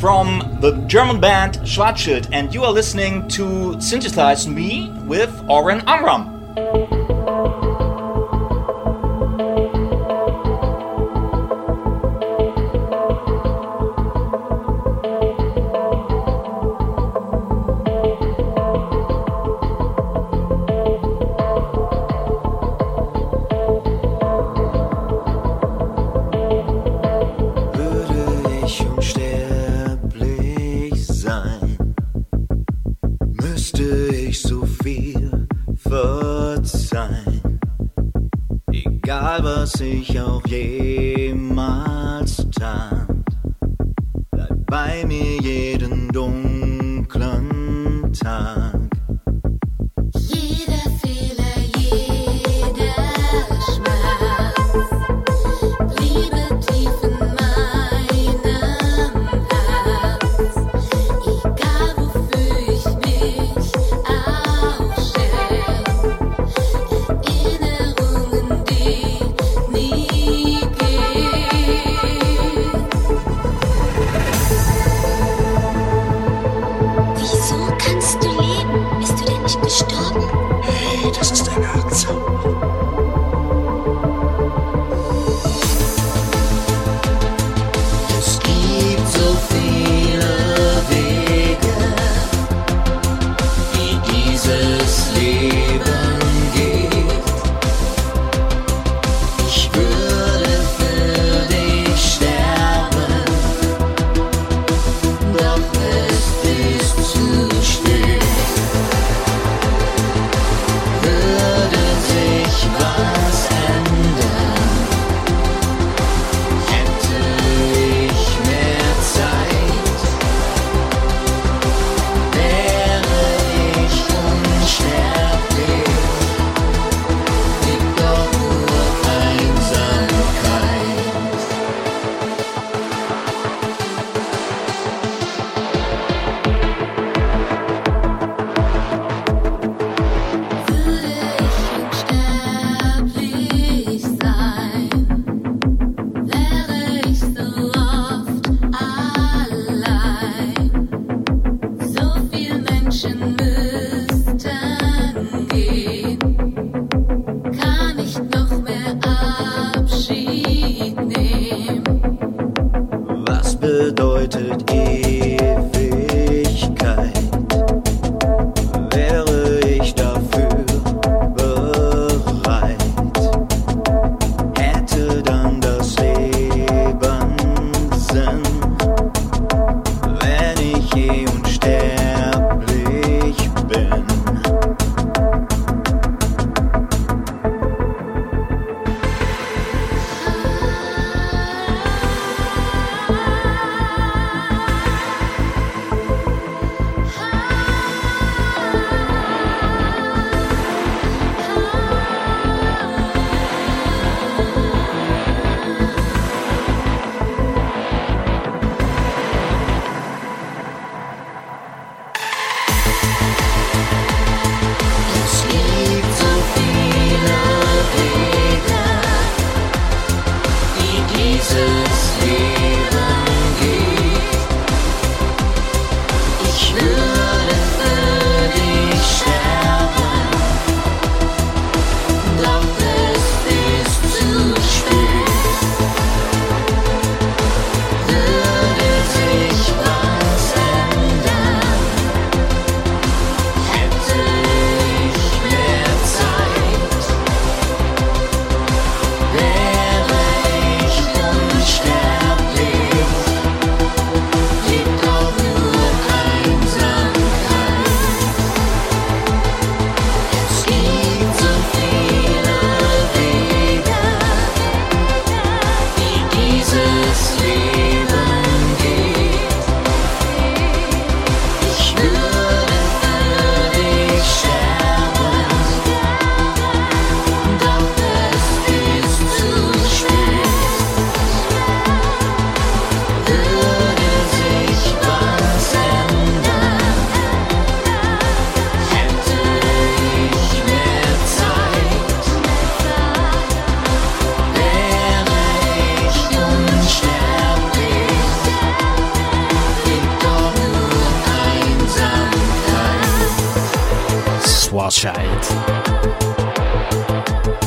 From 0.00 0.56
the 0.62 0.72
German 0.86 1.20
band 1.20 1.58
Schwarzschild, 1.64 2.30
and 2.32 2.54
you 2.54 2.64
are 2.64 2.72
listening 2.72 3.28
to 3.36 3.78
Synthesize 3.78 4.48
Me 4.48 4.88
with 5.04 5.30
Oren 5.50 5.82
Amram. 5.86 6.33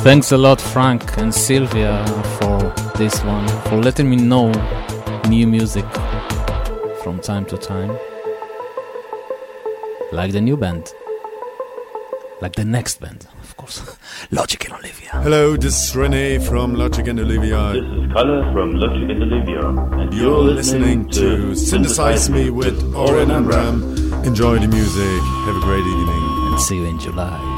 Thanks 0.08 0.32
a 0.32 0.38
lot, 0.38 0.62
Frank 0.62 1.18
and 1.18 1.36
Sylvia, 1.36 2.02
for 2.40 2.74
this 2.98 3.22
one, 3.26 3.46
for 3.64 3.76
letting 3.76 4.10
me 4.10 4.16
know 4.16 4.54
new 5.28 5.46
music 5.46 5.84
from 7.04 7.20
time 7.20 7.44
to 7.48 7.58
time. 7.58 7.90
Like 10.14 10.32
the 10.32 10.40
new 10.40 10.56
band. 10.56 10.94
Like 12.40 12.56
the 12.56 12.64
next 12.64 13.02
band, 13.02 13.28
of 13.44 13.58
course. 13.58 13.98
Logic 14.32 14.64
and 14.64 14.76
Olivia. 14.76 15.10
Hello, 15.10 15.58
this 15.58 15.90
is 15.90 15.94
Rene 15.94 16.40
from 16.40 16.76
Logic 16.76 17.06
and 17.06 17.20
Olivia. 17.20 17.74
This 17.74 17.84
is 17.84 18.14
Kalle 18.14 18.54
from 18.54 18.76
Logic 18.76 19.10
and 19.10 19.24
Olivia. 19.24 19.68
And 19.68 20.14
You're 20.14 20.40
listening 20.40 21.10
to 21.10 21.54
Synthesize 21.54 22.30
Me 22.30 22.50
with 22.50 22.96
Oren 22.96 23.30
Amram. 23.30 23.84
Enjoy 24.24 24.58
the 24.58 24.70
music. 24.70 25.22
Have 25.48 25.58
a 25.58 25.66
great 25.66 25.86
evening. 25.86 26.54
And 26.54 26.62
see 26.62 26.78
you 26.78 26.86
in 26.86 26.98
July. 26.98 27.57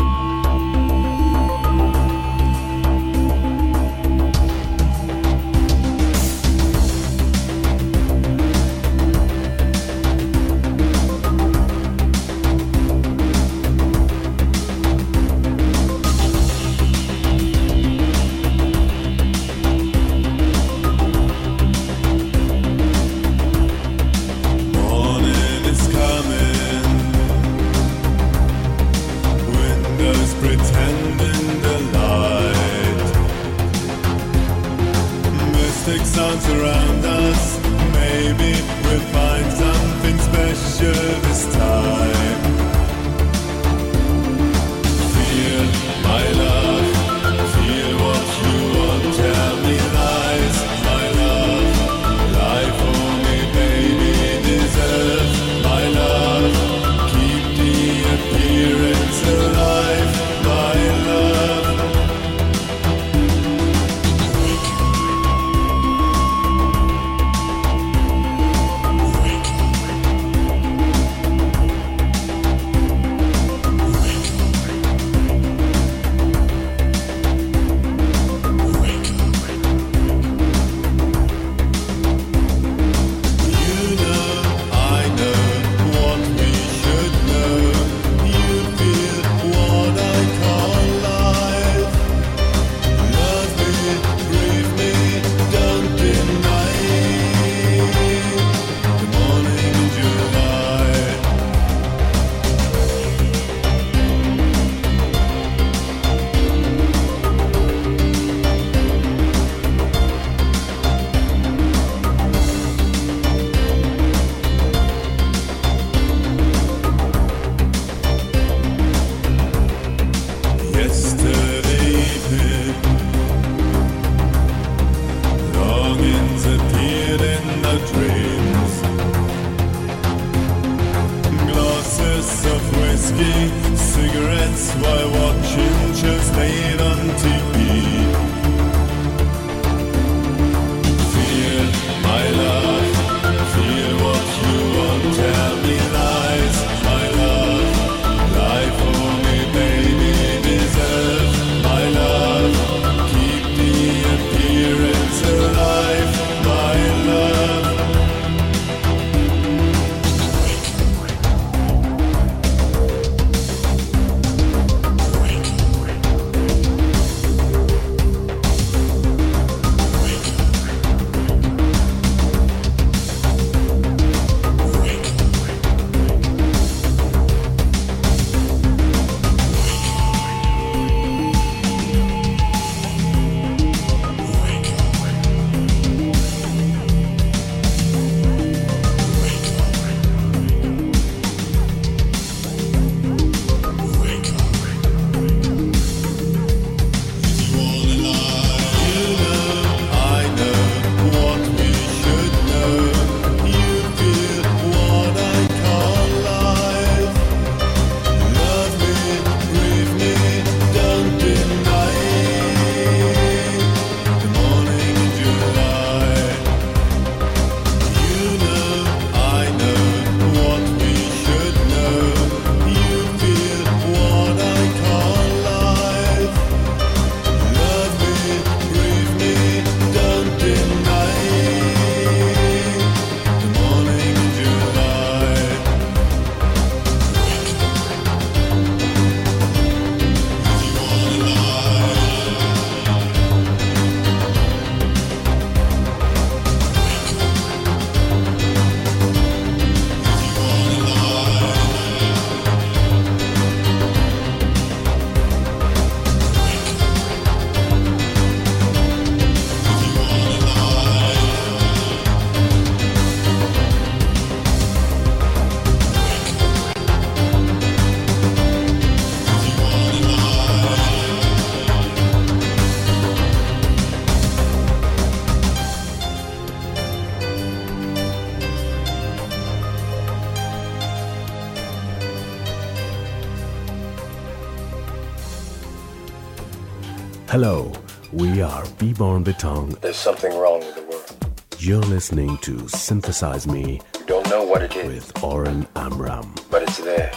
Yvonne 288.99 289.23
Bitong. 289.23 289.79
There's 289.79 289.95
something 289.95 290.37
wrong 290.37 290.59
with 290.59 290.75
the 290.75 290.81
world. 290.81 291.25
You're 291.57 291.79
listening 291.79 292.37
to 292.39 292.67
Synthesize 292.67 293.47
Me. 293.47 293.79
You 293.97 294.05
don't 294.05 294.29
know 294.29 294.43
what 294.43 294.61
it 294.61 294.75
is. 294.75 295.07
With 295.07 295.23
Oren 295.23 295.65
Amram. 295.77 296.35
But 296.51 296.63
it's 296.63 296.79
there. 296.79 297.09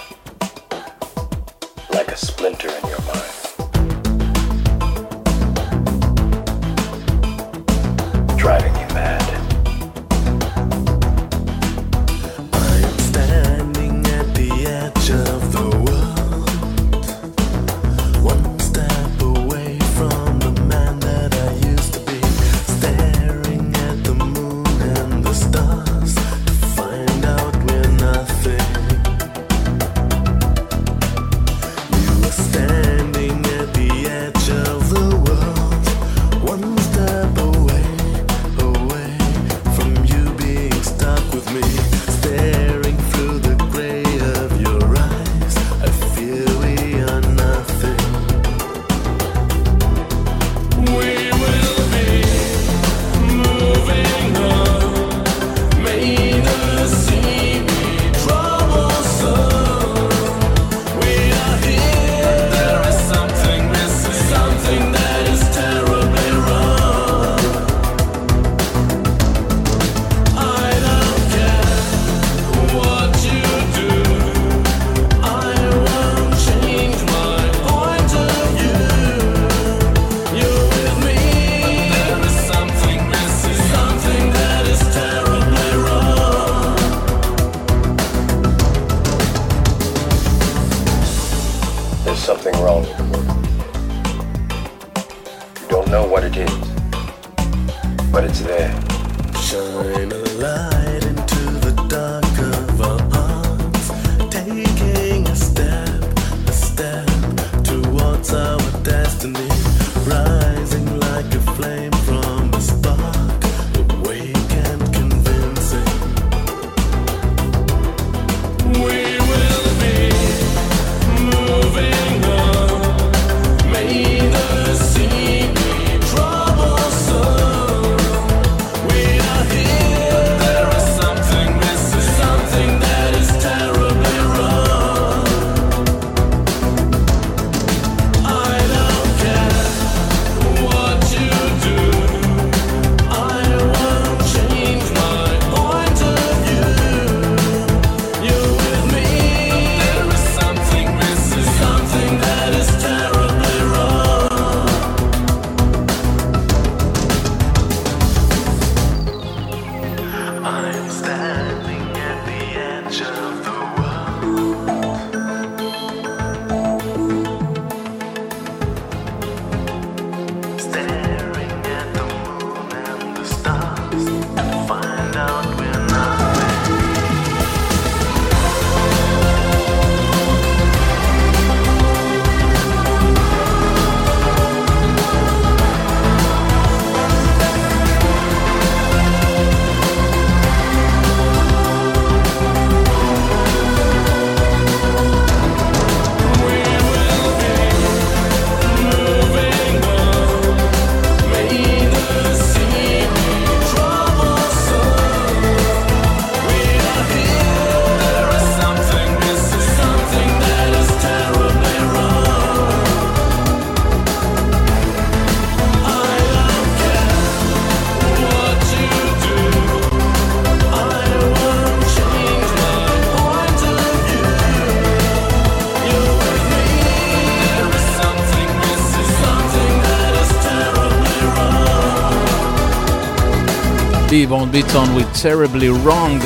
Beaton 234.52 234.94
with 234.94 235.10
Terribly 235.14 235.68
Wrong. 235.70 236.20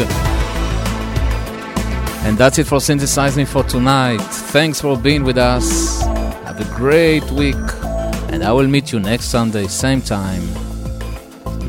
And 2.27 2.37
that's 2.37 2.59
it 2.59 2.67
for 2.67 2.81
Synthesize 2.81 3.37
Me 3.37 3.45
for 3.45 3.63
tonight. 3.63 4.19
Thanks 4.19 4.81
for 4.81 4.99
being 4.99 5.23
with 5.23 5.39
us. 5.39 6.03
Have 6.03 6.61
a 6.61 6.77
great 6.77 7.23
week. 7.31 7.55
And 8.33 8.43
I 8.43 8.51
will 8.51 8.67
meet 8.67 8.91
you 8.91 8.99
next 8.99 9.27
Sunday, 9.27 9.69
same 9.69 10.03
time, 10.03 10.43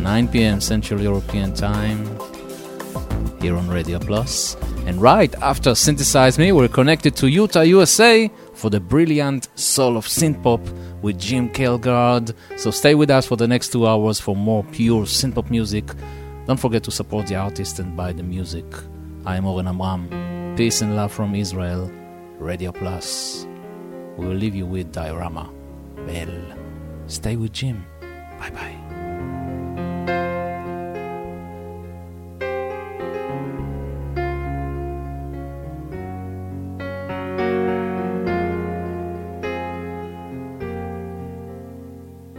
9 0.02 0.28
p.m. 0.30 0.60
Central 0.60 1.00
European 1.00 1.54
Time, 1.54 2.04
here 3.40 3.56
on 3.56 3.68
Radio 3.70 4.00
Plus. 4.00 4.56
And 4.88 5.00
right 5.00 5.36
after 5.36 5.76
Synthesize 5.76 6.40
Me, 6.40 6.52
we're 6.52 6.68
connected 6.70 7.16
to 7.18 7.28
Utah, 7.28 7.62
USA 7.62 8.32
for 8.56 8.72
the 8.72 8.80
brilliant 8.80 9.48
soul 9.60 9.96
of 9.96 10.08
synthpop 10.08 10.68
with 11.04 11.20
Jim 11.20 11.50
Kelgard. 11.50 12.34
So 12.58 12.72
stay 12.72 12.96
with 12.96 13.12
us 13.12 13.28
for 13.28 13.36
the 13.36 13.48
next 13.48 13.72
two 13.72 13.86
hours 13.86 14.20
for 14.20 14.36
more 14.36 14.64
pure 14.64 15.06
synthpop 15.06 15.52
music 15.52 15.86
don't 16.48 16.57
forget 16.57 16.82
to 16.84 16.91
support 16.91 17.28
the 17.28 17.36
artist 17.36 17.80
and 17.80 17.98
buy 17.98 18.14
the 18.14 18.24
music. 18.24 18.64
I'm 19.26 19.45
Oren 19.45 19.68
Amram. 19.68 20.56
Peace 20.56 20.82
and 20.82 20.95
love 20.95 21.11
from 21.11 21.36
Israel, 21.36 21.91
Radio 22.40 22.72
Plus. 22.72 23.45
We 24.15 24.26
will 24.28 24.36
leave 24.36 24.56
you 24.56 24.65
with 24.65 24.94
Diorama. 24.94 25.52
Bell. 26.07 26.32
Stay 27.07 27.36
with 27.36 27.52
Jim. 27.52 27.86
Bye 28.40 28.52
bye. 28.52 28.77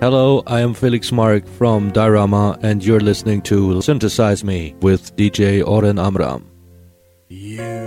Hello, 0.09 0.43
I 0.47 0.61
am 0.61 0.73
Felix 0.73 1.13
Marc 1.13 1.47
from 1.47 1.93
Diorama, 1.93 2.59
and 2.63 2.83
you're 2.83 2.99
listening 2.99 3.43
to 3.43 3.83
Synthesize 3.83 4.43
Me 4.43 4.75
with 4.81 5.15
DJ 5.17 5.63
Oren 5.63 5.99
Amram. 5.99 6.51
Yeah. 7.29 7.78